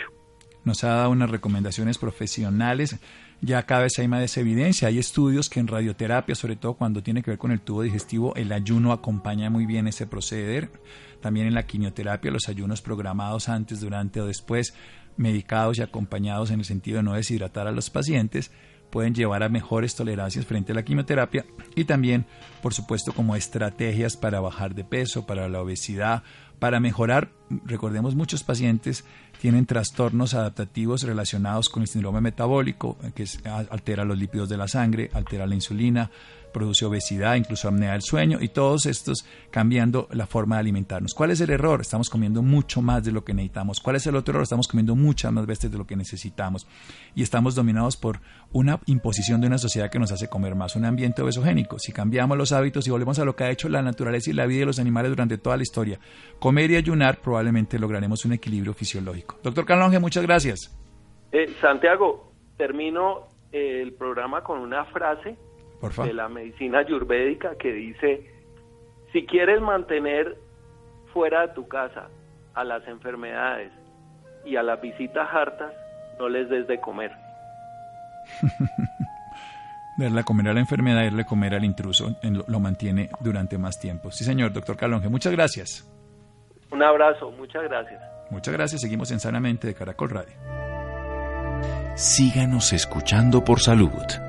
nos 0.63 0.83
ha 0.83 0.89
dado 0.89 1.11
unas 1.11 1.29
recomendaciones 1.29 1.97
profesionales. 1.97 2.99
Ya 3.41 3.65
cada 3.65 3.83
vez 3.83 3.97
hay 3.99 4.07
más 4.07 4.37
evidencia. 4.37 4.89
Hay 4.89 4.99
estudios 4.99 5.49
que 5.49 5.59
en 5.59 5.67
radioterapia, 5.67 6.35
sobre 6.35 6.57
todo 6.57 6.73
cuando 6.73 7.01
tiene 7.01 7.23
que 7.23 7.31
ver 7.31 7.37
con 7.37 7.51
el 7.51 7.61
tubo 7.61 7.83
digestivo, 7.83 8.35
el 8.35 8.51
ayuno 8.51 8.91
acompaña 8.91 9.49
muy 9.49 9.65
bien 9.65 9.87
ese 9.87 10.07
proceder. 10.07 10.69
También 11.21 11.47
en 11.47 11.53
la 11.53 11.65
quimioterapia, 11.65 12.31
los 12.31 12.49
ayunos 12.49 12.81
programados 12.81 13.49
antes, 13.49 13.81
durante 13.81 14.21
o 14.21 14.25
después, 14.25 14.73
medicados 15.17 15.77
y 15.77 15.81
acompañados 15.81 16.51
en 16.51 16.59
el 16.59 16.65
sentido 16.65 16.97
de 16.97 17.03
no 17.03 17.13
deshidratar 17.13 17.67
a 17.67 17.71
los 17.71 17.89
pacientes, 17.89 18.51
pueden 18.89 19.13
llevar 19.13 19.43
a 19.43 19.49
mejores 19.49 19.95
tolerancias 19.95 20.45
frente 20.45 20.71
a 20.71 20.75
la 20.75 20.83
quimioterapia 20.83 21.45
y 21.75 21.85
también, 21.85 22.25
por 22.61 22.73
supuesto, 22.73 23.13
como 23.13 23.35
estrategias 23.35 24.17
para 24.17 24.39
bajar 24.39 24.73
de 24.75 24.83
peso, 24.83 25.25
para 25.25 25.47
la 25.47 25.61
obesidad, 25.61 26.23
para 26.59 26.79
mejorar, 26.79 27.29
recordemos, 27.65 28.15
muchos 28.15 28.43
pacientes 28.43 29.05
tienen 29.39 29.65
trastornos 29.65 30.33
adaptativos 30.33 31.03
relacionados 31.03 31.69
con 31.69 31.83
el 31.83 31.87
síndrome 31.87 32.19
metabólico, 32.19 32.97
que 33.15 33.25
altera 33.69 34.03
los 34.03 34.17
lípidos 34.17 34.49
de 34.49 34.57
la 34.57 34.67
sangre, 34.67 35.09
altera 35.13 35.47
la 35.47 35.55
insulina, 35.55 36.11
produce 36.51 36.85
obesidad, 36.85 37.35
incluso 37.35 37.67
apnea 37.67 37.93
del 37.93 38.01
sueño 38.01 38.39
y 38.41 38.49
todos 38.49 38.85
estos 38.85 39.25
cambiando 39.51 40.07
la 40.11 40.27
forma 40.27 40.55
de 40.55 40.61
alimentarnos. 40.61 41.13
¿Cuál 41.13 41.31
es 41.31 41.41
el 41.41 41.49
error? 41.49 41.81
Estamos 41.81 42.09
comiendo 42.09 42.41
mucho 42.41 42.81
más 42.81 43.03
de 43.03 43.11
lo 43.11 43.23
que 43.23 43.33
necesitamos. 43.33 43.79
¿Cuál 43.79 43.95
es 43.95 44.07
el 44.07 44.15
otro 44.15 44.31
error? 44.31 44.43
Estamos 44.43 44.67
comiendo 44.67 44.95
muchas 44.95 45.31
más 45.31 45.45
veces 45.45 45.71
de 45.71 45.77
lo 45.77 45.85
que 45.85 45.95
necesitamos 45.95 46.67
y 47.15 47.23
estamos 47.23 47.55
dominados 47.55 47.97
por 47.97 48.19
una 48.51 48.79
imposición 48.85 49.41
de 49.41 49.47
una 49.47 49.57
sociedad 49.57 49.89
que 49.89 49.99
nos 49.99 50.11
hace 50.11 50.27
comer 50.27 50.55
más, 50.55 50.75
un 50.75 50.85
ambiente 50.85 51.21
obesogénico. 51.21 51.79
Si 51.79 51.91
cambiamos 51.91 52.37
los 52.37 52.51
hábitos 52.51 52.87
y 52.87 52.91
volvemos 52.91 53.19
a 53.19 53.25
lo 53.25 53.35
que 53.35 53.43
ha 53.43 53.51
hecho 53.51 53.69
la 53.69 53.81
naturaleza 53.81 54.29
y 54.29 54.33
la 54.33 54.45
vida 54.45 54.61
de 54.61 54.65
los 54.67 54.79
animales 54.79 55.11
durante 55.11 55.37
toda 55.37 55.57
la 55.57 55.63
historia, 55.63 55.99
comer 56.39 56.71
y 56.71 56.75
ayunar, 56.75 57.19
probablemente 57.21 57.79
lograremos 57.79 58.25
un 58.25 58.33
equilibrio 58.33 58.73
fisiológico. 58.73 59.39
Doctor 59.43 59.65
Calonge, 59.65 59.99
muchas 59.99 60.23
gracias. 60.23 60.75
Eh, 61.31 61.53
Santiago, 61.61 62.31
termino 62.57 63.27
eh, 63.51 63.81
el 63.81 63.93
programa 63.93 64.43
con 64.43 64.59
una 64.59 64.85
frase 64.85 65.37
de 65.81 66.13
la 66.13 66.29
medicina 66.29 66.79
ayurvédica 66.79 67.55
que 67.55 67.71
dice, 67.71 68.29
si 69.11 69.25
quieres 69.25 69.61
mantener 69.61 70.37
fuera 71.13 71.47
de 71.47 71.53
tu 71.53 71.67
casa 71.67 72.09
a 72.53 72.63
las 72.63 72.87
enfermedades 72.87 73.71
y 74.45 74.55
a 74.55 74.63
las 74.63 74.81
visitas 74.81 75.27
hartas, 75.31 75.73
no 76.19 76.29
les 76.29 76.49
des 76.49 76.67
de 76.67 76.79
comer. 76.79 77.11
Darle 79.97 80.21
a 80.21 80.23
comer 80.23 80.47
a 80.47 80.53
la 80.53 80.61
enfermedad, 80.61 81.03
darle 81.03 81.23
a 81.23 81.25
comer 81.25 81.53
al 81.53 81.65
intruso, 81.65 82.15
lo 82.47 82.59
mantiene 82.61 83.09
durante 83.19 83.57
más 83.57 83.77
tiempo. 83.81 84.11
Sí, 84.11 84.23
señor, 84.23 84.53
doctor 84.53 84.77
Calonge, 84.77 85.09
muchas 85.09 85.33
gracias. 85.33 85.85
Un 86.71 86.81
abrazo, 86.81 87.31
muchas 87.31 87.63
gracias. 87.63 88.01
Muchas 88.29 88.53
gracias, 88.53 88.79
seguimos 88.79 89.11
en 89.11 89.19
Sanamente 89.19 89.67
de 89.67 89.73
Caracol 89.73 90.11
Radio. 90.11 90.33
Síganos 91.95 92.71
escuchando 92.71 93.43
por 93.43 93.59
salud. 93.59 94.28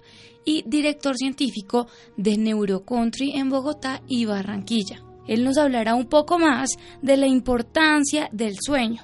y 0.44 0.62
director 0.66 1.16
científico 1.16 1.86
de 2.16 2.36
Neurocountry 2.36 3.32
en 3.36 3.50
Bogotá 3.50 4.00
y 4.06 4.26
Barranquilla. 4.26 4.98
Él 5.26 5.44
nos 5.44 5.56
hablará 5.56 5.94
un 5.94 6.08
poco 6.08 6.38
más 6.38 6.76
de 7.00 7.16
la 7.16 7.26
importancia 7.26 8.28
del 8.32 8.54
sueño. 8.60 9.02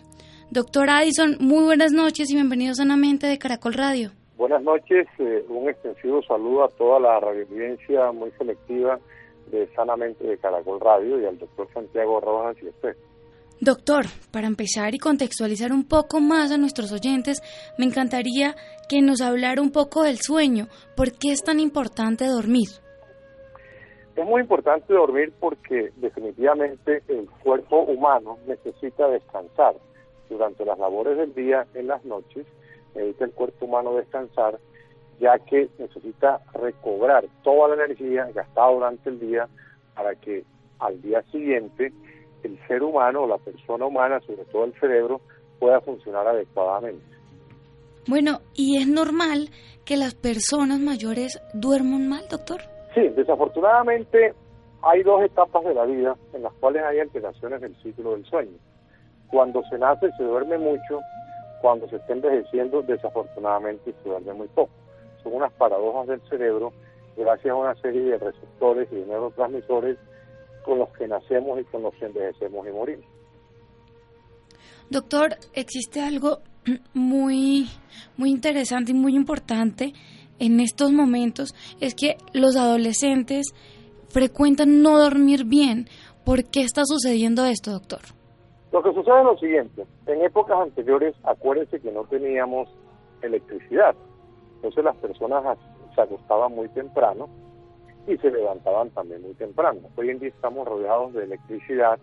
Doctor 0.51 0.91
Addison, 0.91 1.37
muy 1.41 1.65
buenas 1.65 1.93
noches 1.93 2.31
y 2.31 2.35
bienvenido 2.35 2.75
sanamente 2.75 3.27
de 3.27 3.39
Caracol 3.39 3.75
Radio. 3.75 4.11
Buenas 4.37 4.63
noches, 4.63 5.07
eh, 5.19 5.45
un 5.49 5.69
extensivo 5.69 6.23
saludo 6.23 6.65
a 6.65 6.69
toda 6.71 6.99
la 6.99 7.21
radioaudiencia 7.21 8.11
muy 8.13 8.31
selectiva 8.33 8.99
de 9.51 9.69
Sanamente 9.75 10.25
de 10.25 10.39
Caracol 10.39 10.81
Radio 10.81 11.21
y 11.21 11.27
al 11.27 11.39
doctor 11.39 11.69
Santiago 11.73 12.21
Rojas 12.21 12.57
y 12.63 12.69
usted. 12.69 12.97
Doctor, 13.63 14.07
para 14.33 14.47
empezar 14.47 14.95
y 14.95 14.99
contextualizar 14.99 15.71
un 15.71 15.85
poco 15.85 16.19
más 16.19 16.51
a 16.51 16.57
nuestros 16.57 16.93
oyentes, 16.93 17.43
me 17.77 17.85
encantaría 17.85 18.55
que 18.89 19.03
nos 19.03 19.21
hablara 19.21 19.61
un 19.61 19.71
poco 19.71 20.03
del 20.03 20.17
sueño. 20.17 20.69
¿Por 20.97 21.13
qué 21.13 21.33
es 21.33 21.45
tan 21.45 21.61
importante 21.61 22.25
dormir? 22.25 22.69
Es 24.17 24.25
muy 24.25 24.41
importante 24.41 24.95
dormir 24.95 25.35
porque 25.39 25.91
definitivamente 25.97 27.03
el 27.09 27.29
cuerpo 27.43 27.83
humano 27.83 28.39
necesita 28.47 29.09
descansar. 29.09 29.75
Durante 30.31 30.65
las 30.65 30.79
labores 30.79 31.19
del 31.19 31.35
día, 31.35 31.67
en 31.75 31.89
las 31.89 32.03
noches, 32.07 32.47
necesita 32.95 33.27
el 33.27 33.33
cuerpo 33.33 33.67
humano 33.67 33.95
descansar, 33.95 34.59
ya 35.21 35.39
que 35.39 35.69
necesita 35.79 36.41
recobrar 36.55 37.27
toda 37.43 37.69
la 37.77 37.85
energía 37.85 38.27
gastada 38.35 38.73
durante 38.73 39.11
el 39.11 39.21
día 39.21 39.49
para 39.95 40.15
que 40.15 40.45
al 40.79 41.03
día 41.03 41.23
siguiente 41.25 41.93
el 42.43 42.59
ser 42.67 42.83
humano, 42.83 43.27
la 43.27 43.39
persona 43.39 43.87
humana, 43.87 44.21
sobre 44.21 44.45
todo 44.47 44.65
el 44.65 44.75
cerebro, 44.81 45.21
pueda 45.59 45.81
funcionar 45.81 46.27
adecuadamente. 46.27 47.05
Bueno, 48.07 48.41
¿y 48.55 48.79
es 48.79 48.89
normal 48.89 49.51
que 49.85 49.97
las 49.97 50.15
personas 50.15 50.79
mayores 50.81 51.41
duerman 51.53 52.09
mal, 52.09 52.27
doctor? 52.29 52.61
Sí, 52.95 53.09
desafortunadamente 53.09 54.35
hay 54.83 55.03
dos 55.03 55.23
etapas 55.23 55.65
de 55.65 55.75
la 55.75 55.85
vida 55.85 56.17
en 56.33 56.43
las 56.43 56.53
cuales 56.55 56.83
hay 56.85 57.01
alteraciones 57.01 57.61
del 57.61 57.77
ciclo 57.83 58.13
del 58.13 58.25
sueño. 58.25 58.57
Cuando 59.29 59.63
se 59.65 59.79
nace 59.79 60.11
se 60.17 60.25
duerme 60.25 60.59
mucho, 60.59 61.01
cuando 61.61 61.89
se 61.89 61.97
está 61.97 62.15
envejeciendo 62.15 62.83
desafortunadamente 62.83 63.93
se 64.03 64.09
duerme 64.09 64.33
muy 64.33 64.49
poco. 64.49 64.73
Son 65.23 65.35
unas 65.35 65.53
paradojas 65.53 66.09
del 66.09 66.21
cerebro 66.29 66.73
gracias 67.17 67.53
a 67.53 67.57
una 67.57 67.75
serie 67.77 68.03
de 68.03 68.19
receptores 68.19 68.89
y 68.91 68.97
de 68.97 69.07
neurotransmisores 69.07 69.99
con 70.65 70.79
los 70.79 70.89
que 70.91 71.07
nacemos 71.07 71.61
y 71.61 71.65
con 71.65 71.83
los 71.83 71.95
que 71.95 72.07
envejecemos 72.07 72.67
y 72.67 72.71
morimos. 72.71 73.07
Doctor, 74.91 75.37
existe 75.53 76.01
algo 76.01 76.41
muy, 76.95 77.69
muy 78.17 78.31
interesante 78.31 78.93
y 78.93 78.95
muy 78.95 79.15
importante 79.15 79.93
en 80.41 80.59
estos 80.59 80.91
momentos, 80.91 81.55
es 81.81 81.95
que 81.95 82.17
los 82.33 82.57
adolescentes 82.57 83.53
frecuentan 84.09 84.83
no 84.83 84.99
dormir 84.99 85.45
bien. 85.45 85.87
¿Por 86.25 86.45
qué 86.45 86.63
está 86.63 86.83
sucediendo 86.85 87.45
esto, 87.45 87.71
doctor? 87.73 88.01
Lo 88.73 88.83
que 88.83 88.93
sucede 88.95 89.19
es 89.19 89.25
lo 89.25 89.37
siguiente, 89.39 89.85
en 90.07 90.23
épocas 90.23 90.59
anteriores, 90.61 91.15
acuérdense 91.25 91.81
que 91.81 91.91
no 91.91 92.05
teníamos 92.05 92.69
electricidad, 93.21 93.95
entonces 94.57 94.85
las 94.85 94.97
personas 94.97 95.59
se 95.95 96.01
acostaban 96.01 96.55
muy 96.55 96.69
temprano 96.69 97.29
y 98.07 98.17
se 98.19 98.31
levantaban 98.31 98.91
también 98.91 99.23
muy 99.23 99.35
temprano. 99.35 99.81
Hoy 99.97 100.11
en 100.11 100.19
día 100.19 100.29
estamos 100.31 100.67
rodeados 100.67 101.15
de 101.15 101.25
electricidad 101.25 101.99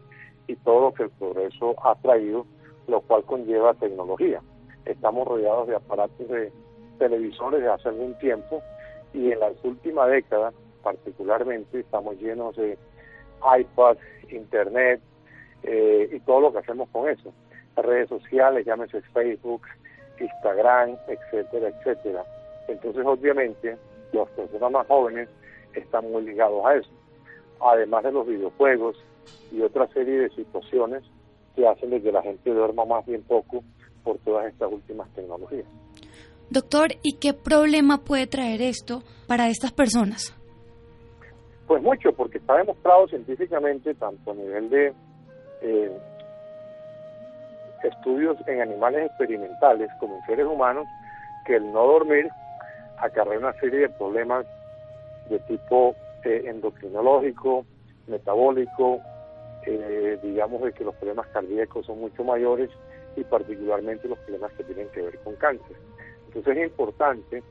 y 0.47 0.55
todo 0.57 0.81
lo 0.81 0.93
que 0.93 1.03
el 1.03 1.09
progreso 1.11 1.75
ha 1.85 1.95
traído, 1.95 2.45
lo 2.87 3.01
cual 3.01 3.23
conlleva 3.23 3.73
tecnología. 3.73 4.41
Estamos 4.85 5.27
rodeados 5.27 5.67
de 5.67 5.75
aparatos 5.75 6.27
de 6.27 6.51
televisores 6.97 7.61
de 7.61 7.69
hace 7.69 7.89
algún 7.89 8.17
tiempo 8.19 8.61
y 9.13 9.31
en 9.31 9.39
las 9.39 9.53
últimas 9.63 10.09
décadas 10.09 10.53
particularmente 10.83 11.79
estamos 11.79 12.17
llenos 12.17 12.55
de 12.55 12.77
iPad, 13.59 13.97
Internet, 14.29 15.01
eh, 15.63 16.09
y 16.11 16.19
todo 16.21 16.41
lo 16.41 16.53
que 16.53 16.59
hacemos 16.59 16.89
con 16.89 17.09
eso. 17.09 17.33
redes 17.75 18.09
sociales, 18.09 18.65
llámese 18.65 19.01
Facebook, 19.13 19.61
Instagram, 20.19 20.97
etcétera, 21.07 21.69
etcétera. 21.69 22.23
Entonces, 22.67 23.05
obviamente, 23.05 23.77
las 24.13 24.27
personas 24.29 24.71
más 24.71 24.87
jóvenes 24.87 25.29
están 25.77 26.11
muy 26.11 26.23
ligados 26.23 26.65
a 26.65 26.75
eso. 26.75 26.89
Además 27.59 28.03
de 28.03 28.11
los 28.11 28.27
videojuegos 28.27 28.97
y 29.51 29.61
otra 29.61 29.87
serie 29.87 30.19
de 30.19 30.29
situaciones 30.29 31.03
que 31.55 31.67
hacen 31.67 31.89
de 31.89 32.01
que 32.01 32.11
la 32.11 32.21
gente 32.21 32.49
duerma 32.51 32.85
más 32.85 33.05
bien 33.05 33.23
poco 33.23 33.63
por 34.03 34.17
todas 34.19 34.45
estas 34.47 34.71
últimas 34.71 35.09
tecnologías. 35.13 35.65
Doctor, 36.49 36.89
¿y 37.03 37.17
qué 37.17 37.33
problema 37.33 37.97
puede 37.97 38.27
traer 38.27 38.61
esto 38.61 39.03
para 39.27 39.49
estas 39.49 39.73
personas? 39.73 40.33
Pues 41.67 41.83
mucho, 41.83 42.13
porque 42.13 42.37
está 42.37 42.55
demostrado 42.55 43.07
científicamente, 43.09 43.93
tanto 43.95 44.31
a 44.31 44.33
nivel 44.35 44.69
de 44.69 44.93
eh, 45.61 45.91
estudios 47.83 48.37
en 48.47 48.61
animales 48.61 49.07
experimentales 49.07 49.89
como 49.99 50.15
en 50.15 50.25
seres 50.25 50.45
humanos, 50.45 50.87
que 51.45 51.55
el 51.55 51.71
no 51.73 51.85
dormir 51.85 52.29
acarrea 52.97 53.39
una 53.39 53.53
serie 53.53 53.79
de 53.79 53.89
problemas 53.89 54.45
de 55.29 55.39
tipo 55.39 55.95
eh, 56.23 56.43
endocrinológico, 56.45 57.65
metabólico, 58.07 58.99
eh, 59.65 60.17
digamos 60.23 60.61
de 60.61 60.73
que 60.73 60.83
los 60.83 60.95
problemas 60.95 61.27
cardíacos 61.27 61.85
son 61.85 61.99
mucho 61.99 62.23
mayores 62.23 62.69
y 63.15 63.23
particularmente 63.23 64.07
los 64.07 64.19
problemas 64.19 64.51
que 64.53 64.63
tienen 64.63 64.89
que 64.89 65.01
ver 65.01 65.19
con 65.19 65.35
cáncer. 65.35 65.75
Entonces 66.27 66.57
es 66.57 66.69
importante 66.69 67.43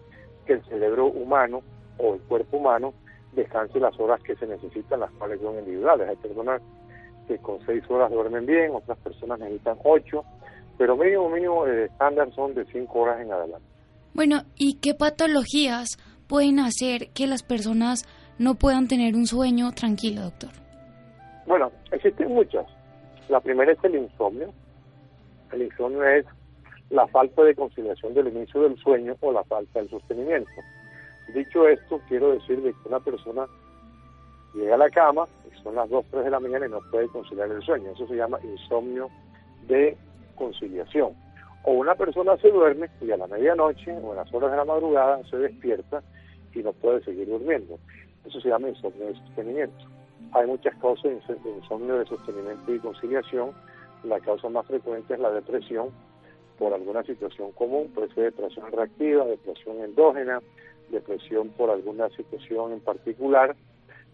que 0.47 0.55
el 0.55 0.65
cerebro 0.65 1.07
humano 1.07 1.63
o 1.99 2.15
el 2.15 2.21
cuerpo 2.23 2.59
humano 2.59 2.95
descanse 3.33 3.79
las 3.79 3.99
horas 3.99 4.23
que 4.23 4.37
se 4.37 4.47
necesitan, 4.47 5.01
las 5.01 5.11
cuales 5.13 5.41
son 5.41 5.59
individuales. 5.59 6.09
Hay 6.09 6.17
personas 6.17 6.63
que 7.27 7.39
con 7.39 7.65
seis 7.67 7.83
horas 7.91 8.11
duermen 8.11 8.47
bien, 8.47 8.73
otras 8.75 8.99
personas 8.99 9.39
necesitan 9.39 9.79
ocho, 9.85 10.25
pero 10.79 10.97
mínimo, 10.97 11.29
mínimo, 11.29 11.67
el 11.67 11.81
estándar 11.81 12.33
son 12.35 12.55
de 12.55 12.65
cinco 12.67 13.01
horas 13.01 13.21
en 13.21 13.33
adelante. 13.33 13.67
Bueno, 14.15 14.43
¿y 14.57 14.79
qué 14.79 14.95
patologías 14.95 15.99
pueden 16.27 16.61
hacer 16.61 17.09
que 17.15 17.27
las 17.27 17.43
personas 17.43 18.05
no 18.39 18.55
puedan 18.55 18.89
tener 18.89 19.15
un 19.15 19.27
sueño 19.27 19.73
tranquilo, 19.73 20.23
doctor? 20.23 20.51
Bueno, 21.47 21.71
existen 21.93 22.29
muchas. 22.29 22.67
La 23.29 23.41
primera 23.41 23.73
es 23.73 23.79
el 23.85 23.97
insomnio. 23.97 24.53
El 25.53 25.63
insomnio 25.63 26.05
es 26.05 26.27
la 26.91 27.07
falta 27.09 27.43
de 27.43 27.55
conciliación 27.55 28.15
del 28.15 28.29
inicio 28.29 28.63
del 28.63 28.77
sueño 28.79 29.17
o 29.21 29.33
la 29.33 29.45
falta 29.45 29.81
del 29.81 29.91
sostenimiento. 29.91 30.51
Dicho 31.35 31.67
esto, 31.69 32.01
quiero 32.09 32.33
decir 32.33 32.63
de 32.63 32.73
que 32.73 32.89
una 32.89 33.01
persona 33.01 33.47
llega 34.55 34.75
a 34.75 34.79
la 34.79 34.91
cama, 34.91 35.27
son 35.63 35.75
las 35.75 35.91
2, 35.91 36.07
3 36.11 36.25
de 36.25 36.31
la 36.31 36.41
mañana 36.41 36.67
y 36.67 36.71
no 36.71 36.81
puede 36.91 37.09
conciliar 37.09 37.51
el 37.51 37.63
sueño. 37.63 37.91
Eso 37.91 38.07
se 38.07 38.15
llama 38.15 38.39
insomnio 38.43 39.11
de 39.67 39.97
conciliación. 40.37 41.13
O 41.65 41.73
una 41.73 41.97
persona 41.97 42.37
se 42.37 42.51
duerme 42.51 42.89
y 43.01 43.11
a 43.11 43.17
la 43.17 43.27
medianoche 43.27 43.91
o 43.91 44.13
en 44.13 44.17
las 44.17 44.33
horas 44.33 44.53
de 44.53 44.57
la 44.57 44.65
madrugada 44.65 45.21
se 45.29 45.37
despierta 45.37 46.03
y 46.57 46.63
no 46.63 46.73
puede 46.73 47.03
seguir 47.05 47.29
durmiendo. 47.29 47.79
Eso 48.25 48.41
se 48.41 48.49
llama 48.49 48.69
insomnio 48.69 49.07
de 49.07 49.15
sostenimiento. 49.15 49.85
Hay 50.33 50.47
muchas 50.47 50.75
causas 50.77 51.13
de 51.29 51.51
insomnio 51.51 51.99
de 51.99 52.07
sostenimiento 52.07 52.75
y 52.75 52.79
conciliación. 52.79 53.53
La 54.05 54.19
causa 54.21 54.49
más 54.49 54.67
frecuente 54.67 55.15
es 55.15 55.21
la 55.21 55.31
depresión 55.31 55.91
por 56.59 56.73
alguna 56.73 57.03
situación 57.03 57.53
común, 57.53 57.91
puede 57.95 58.09
ser 58.15 58.25
depresión 58.25 58.71
reactiva, 58.73 59.27
depresión 59.27 59.81
endógena, 59.83 60.41
depresión 60.91 61.51
por 61.51 61.71
alguna 61.71 62.09
situación 62.11 62.73
en 62.73 62.81
particular. 62.81 63.55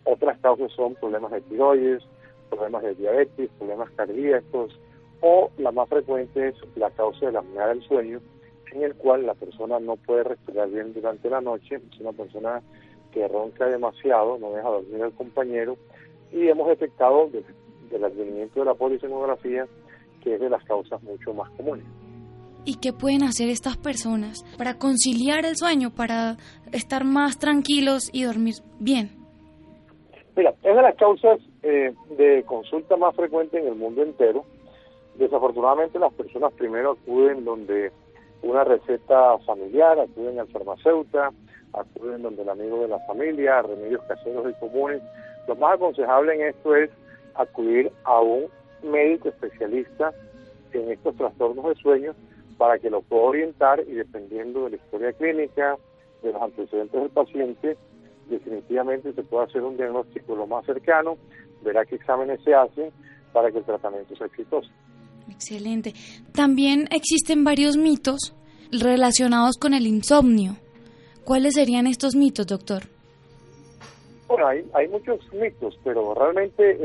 Otras 0.05 0.39
causas 0.41 0.73
son 0.73 0.95
problemas 0.97 1.31
de 1.31 1.41
tiroides, 1.43 2.03
problemas 2.51 2.83
de 2.83 2.95
diabetes, 2.95 3.51
problemas 3.59 3.91
cardíacos, 3.93 4.79
o 5.21 5.51
la 5.59 5.71
más 5.71 5.89
frecuente 5.89 6.49
es 6.49 6.57
la 6.75 6.91
causa 6.91 7.27
de 7.27 7.33
la 7.33 7.39
apnea 7.39 7.69
del 7.69 7.83
sueño, 7.85 8.21
en 8.73 8.83
el 8.83 8.95
cual 8.95 9.27
la 9.27 9.35
persona 9.35 9.79
no 9.79 9.97
puede 9.97 10.25
respirar 10.25 10.69
bien 10.71 10.93
durante 10.93 11.29
la 11.29 11.41
noche, 11.41 11.77
es 11.77 12.01
una 12.01 12.13
persona 12.13 12.63
que 13.13 13.29
ronca 13.29 13.67
demasiado, 13.67 14.39
no 14.39 14.53
deja 14.53 14.69
dormir 14.69 15.03
al 15.03 15.13
compañero, 15.13 15.77
y 16.33 16.49
hemos 16.49 16.69
detectado 16.69 17.29
desde 17.31 17.53
el 17.97 18.05
advenimiento 18.05 18.61
de 18.61 18.67
la 18.67 18.75
polisonografía 18.75 19.67
que 20.23 20.35
es 20.35 20.41
de 20.41 20.49
las 20.49 20.65
causas 20.65 21.03
mucho 21.03 21.35
más 21.35 21.51
comunes. 21.51 21.85
¿Y 22.65 22.77
qué 22.77 22.93
pueden 22.93 23.25
hacer 23.25 23.49
estas 23.49 23.77
personas 23.77 24.45
para 24.57 24.79
conciliar 24.79 25.45
el 25.45 25.57
sueño, 25.57 25.91
para 25.91 26.37
estar 26.71 27.05
más 27.05 27.39
tranquilos 27.39 28.09
y 28.13 28.23
dormir 28.23 28.55
bien? 28.79 29.11
Mira, 30.37 30.55
es 30.63 30.77
de 30.77 30.83
las 30.83 30.95
causas 30.95 31.41
eh, 31.63 31.93
de 32.17 32.45
consulta 32.45 32.97
más 32.97 33.15
frecuente 33.17 33.59
en 33.59 33.67
el 33.67 33.75
mundo 33.75 34.03
entero. 34.03 34.45
Desafortunadamente 35.17 35.99
las 35.99 36.13
personas 36.15 36.53
primero 36.55 36.93
acuden 36.93 37.45
donde 37.45 37.91
una 38.43 38.65
receta 38.65 39.39
familiar, 39.47 39.99
acuden 39.99 40.39
al 40.39 40.49
farmacéutico, 40.49 41.33
acuden 41.73 42.23
donde 42.23 42.43
el 42.43 42.49
amigo 42.49 42.83
de 42.83 42.89
la 42.89 42.99
familia, 43.01 43.63
remedios 43.63 44.03
caseros 44.05 44.51
y 44.51 44.61
comunes. 44.61 45.03
Lo 45.49 45.57
más 45.57 45.75
aconsejable 45.75 46.35
en 46.35 46.43
esto 46.43 46.77
es 46.77 46.91
acudir 47.35 47.91
a 48.05 48.21
un 48.21 48.49
médico 48.83 49.29
especialista 49.29 50.13
en 50.73 50.91
estos 50.91 51.17
trastornos 51.17 51.65
de 51.69 51.75
sueño 51.77 52.15
para 52.59 52.79
que 52.79 52.91
lo 52.91 53.03
pueda 53.03 53.23
orientar 53.23 53.81
y 53.81 53.93
dependiendo 53.93 54.65
de 54.65 54.71
la 54.71 54.77
historia 54.77 55.13
clínica, 55.13 55.77
de 56.23 56.33
los 56.33 56.43
antecedentes 56.43 57.01
del 57.01 57.11
paciente, 57.11 57.77
definitivamente 58.29 59.13
se 59.13 59.23
puede 59.23 59.45
hacer 59.45 59.63
un 59.63 59.77
diagnóstico 59.77 60.37
lo 60.37 60.47
más 60.47 60.65
cercano, 60.65 61.17
verá 61.63 61.85
qué 61.85 61.97
exámenes 61.97 62.41
se 62.43 62.55
hacen 62.55 62.93
para 63.33 63.51
que 63.51 63.59
el 63.59 63.65
tratamiento 63.65 64.15
sea 64.17 64.27
exitoso. 64.27 64.71
Excelente. 65.31 65.95
También 66.33 66.89
existen 66.91 67.45
varios 67.45 67.77
mitos 67.77 68.35
relacionados 68.71 69.57
con 69.57 69.75
el 69.75 69.87
insomnio. 69.87 70.57
¿Cuáles 71.25 71.55
serían 71.55 71.87
estos 71.87 72.17
mitos, 72.17 72.47
doctor? 72.47 72.83
Bueno, 74.27 74.47
hay, 74.47 74.89
muchos 74.89 75.21
mitos, 75.35 75.79
pero 75.85 76.15
realmente 76.15 76.79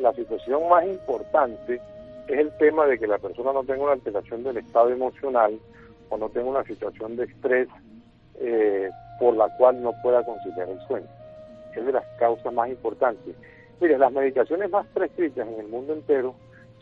la 0.00 0.14
situación 0.14 0.66
más 0.68 0.86
importante 0.86 1.80
es 2.26 2.38
el 2.38 2.50
tema 2.58 2.86
de 2.86 2.98
que 2.98 3.06
la 3.06 3.18
persona 3.18 3.52
no 3.52 3.62
tenga 3.64 3.82
una 3.82 3.92
alteración 3.92 4.42
del 4.42 4.56
estado 4.56 4.88
emocional 4.88 5.58
o 6.08 6.16
no 6.16 6.28
tenga 6.30 6.48
una 6.48 6.64
situación 6.64 7.16
de 7.16 7.24
estrés 7.24 7.68
eh, 8.40 8.88
por 9.18 9.36
la 9.36 9.54
cual 9.58 9.82
no 9.82 9.92
pueda 10.02 10.24
conciliar 10.24 10.70
el 10.70 10.80
sueño. 10.86 11.06
Es 11.76 11.84
de 11.84 11.92
las 11.92 12.06
causas 12.18 12.52
más 12.52 12.70
importantes. 12.70 13.36
Mire, 13.80 13.98
las 13.98 14.12
medicaciones 14.12 14.70
más 14.70 14.86
prescritas 14.88 15.46
en 15.46 15.60
el 15.60 15.68
mundo 15.68 15.92
entero 15.92 16.34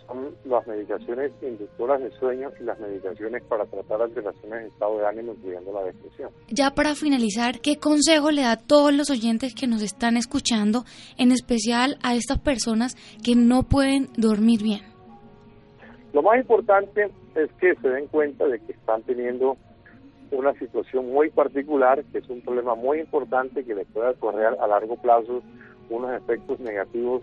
son 0.09 0.35
las 0.45 0.67
medicaciones 0.67 1.33
inductoras 1.43 2.01
de 2.01 2.11
sueño 2.13 2.51
y 2.61 2.65
las 2.65 2.81
medicaciones 2.81 3.43
para 3.45 3.67
tratar 3.67 4.03
alteraciones 4.03 4.63
de 4.63 4.69
estado 4.69 4.99
de 4.99 5.07
ánimo, 5.07 5.33
incluyendo 5.33 5.73
la 5.73 5.85
depresión. 5.85 6.31
Ya 6.49 6.71
para 6.71 6.95
finalizar, 6.95 7.61
¿qué 7.61 7.77
consejo 7.77 8.31
le 8.31 8.43
da 8.43 8.53
a 8.53 8.57
todos 8.57 8.93
los 8.93 9.11
oyentes 9.11 9.55
que 9.55 9.67
nos 9.67 9.83
están 9.83 10.17
escuchando, 10.17 10.85
en 11.19 11.31
especial 11.31 11.99
a 12.03 12.15
estas 12.15 12.39
personas 12.39 12.97
que 13.23 13.37
no 13.37 13.65
pueden 13.65 14.09
dormir 14.17 14.63
bien? 14.63 14.81
Lo 16.15 16.23
más 16.23 16.39
importante 16.39 17.11
es 17.35 17.53
que 17.61 17.75
se 17.75 17.89
den 17.89 18.07
cuenta 18.07 18.47
de 18.47 18.59
que 18.61 18.73
están 18.73 19.03
teniendo 19.03 19.57
una 20.31 20.55
situación 20.55 21.11
muy 21.11 21.31
particular, 21.31 22.03
que 22.05 22.19
es 22.19 22.29
un 22.29 22.41
problema 22.41 22.75
muy 22.75 23.01
importante 23.01 23.65
que 23.65 23.75
les 23.75 23.87
puede 23.89 24.15
correr 24.15 24.57
a 24.59 24.67
largo 24.67 24.97
plazo 24.97 25.43
unos 25.91 26.13
efectos 26.13 26.61
negativos 26.61 27.23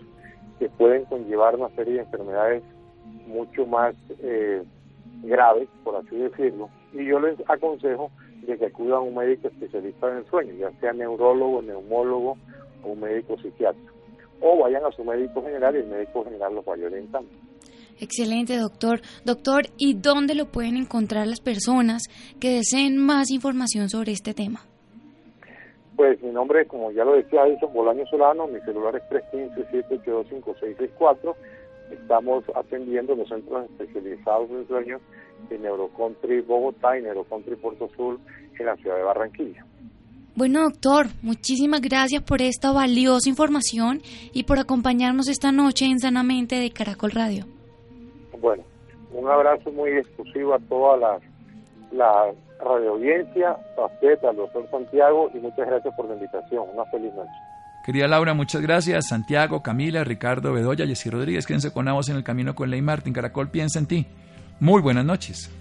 que 0.59 0.69
pueden 0.69 1.05
conllevar 1.05 1.55
una 1.55 1.69
serie 1.75 1.95
de 1.95 1.99
enfermedades 2.01 2.63
mucho 3.27 3.65
más 3.65 3.95
eh, 4.19 4.63
graves, 5.23 5.67
por 5.83 5.95
así 5.95 6.15
decirlo. 6.15 6.69
Y 6.93 7.05
yo 7.05 7.19
les 7.19 7.37
aconsejo 7.49 8.11
de 8.41 8.57
que 8.57 8.65
acudan 8.65 8.93
a 8.93 9.01
un 9.01 9.15
médico 9.15 9.47
especialista 9.47 10.11
en 10.11 10.17
el 10.17 10.25
sueño, 10.27 10.53
ya 10.53 10.71
sea 10.79 10.93
neurólogo, 10.93 11.61
neumólogo 11.61 12.37
o 12.83 12.89
un 12.89 12.99
médico 12.99 13.37
psiquiatra. 13.37 13.81
O 14.41 14.59
vayan 14.59 14.85
a 14.85 14.91
su 14.91 15.03
médico 15.03 15.41
general 15.41 15.75
y 15.75 15.79
el 15.79 15.87
médico 15.87 16.23
general 16.23 16.55
los 16.55 16.65
vaya 16.65 16.85
orientando. 16.85 17.29
Excelente, 17.99 18.57
doctor. 18.57 19.01
Doctor, 19.23 19.67
¿y 19.77 19.93
dónde 19.93 20.35
lo 20.35 20.47
pueden 20.47 20.75
encontrar 20.75 21.27
las 21.27 21.39
personas 21.39 22.03
que 22.39 22.49
deseen 22.49 22.97
más 22.97 23.31
información 23.31 23.89
sobre 23.89 24.11
este 24.11 24.33
tema? 24.33 24.65
Pues 25.95 26.21
mi 26.21 26.31
nombre, 26.31 26.67
como 26.67 26.91
ya 26.91 27.05
lo 27.05 27.15
decía 27.15 27.47
Edison 27.47 27.71
Bolaño 27.73 28.05
Solano, 28.07 28.47
mi 28.47 28.59
celular 28.61 28.97
es 28.97 29.03
315-782-5664. 29.31 31.35
Estamos 31.91 32.43
atendiendo 32.55 33.15
los 33.15 33.27
centros 33.29 33.69
especializados 33.71 34.49
en 34.49 34.67
sueño 34.67 34.99
en 35.49 35.61
Neurocountry 35.61 36.41
Bogotá 36.41 36.97
y 36.97 37.03
Neurocountry 37.03 37.55
Puerto 37.55 37.89
Sur 37.95 38.19
en 38.57 38.65
la 38.65 38.75
ciudad 38.77 38.97
de 38.97 39.03
Barranquilla. 39.03 39.65
Bueno, 40.35 40.63
doctor, 40.63 41.07
muchísimas 41.21 41.79
gracias 41.81 42.21
por 42.21 42.41
esta 42.41 42.73
valiosa 42.73 43.29
información 43.29 44.01
y 44.33 44.43
por 44.43 44.59
acompañarnos 44.59 45.29
esta 45.29 45.51
noche 45.51 45.85
en 45.85 45.99
Sanamente 45.99 46.55
de 46.55 46.71
Caracol 46.71 47.11
Radio. 47.11 47.45
Bueno, 48.41 48.63
un 49.13 49.29
abrazo 49.29 49.71
muy 49.71 49.91
exclusivo 49.91 50.53
a 50.53 50.59
toda 50.59 50.97
la, 50.97 51.19
la 51.93 52.33
radio 52.59 52.91
audiencia, 52.91 53.57
a 53.77 53.85
usted, 53.85 54.23
al 54.25 54.35
doctor 54.35 54.69
Santiago 54.69 55.29
y 55.33 55.37
muchas 55.37 55.67
gracias 55.67 55.95
por 55.95 56.07
la 56.07 56.15
invitación. 56.15 56.65
Una 56.73 56.83
feliz 56.85 57.13
noche. 57.13 57.31
Querida 57.85 58.07
Laura, 58.07 58.33
muchas 58.33 58.63
gracias. 58.63 59.09
Santiago, 59.09 59.61
Camila, 59.61 60.03
Ricardo, 60.03 60.51
Bedoya, 60.51 60.87
Jessy 60.87 61.11
Rodríguez, 61.11 61.45
quédense 61.45 61.71
con 61.71 61.87
ambos 61.87 62.09
en 62.09 62.15
el 62.15 62.23
camino 62.23 62.55
con 62.55 62.71
Ley 62.71 62.81
Martín. 62.81 63.13
Caracol 63.13 63.49
piensa 63.49 63.77
en 63.77 63.85
ti. 63.85 64.07
Muy 64.59 64.81
buenas 64.81 65.05
noches. 65.05 65.51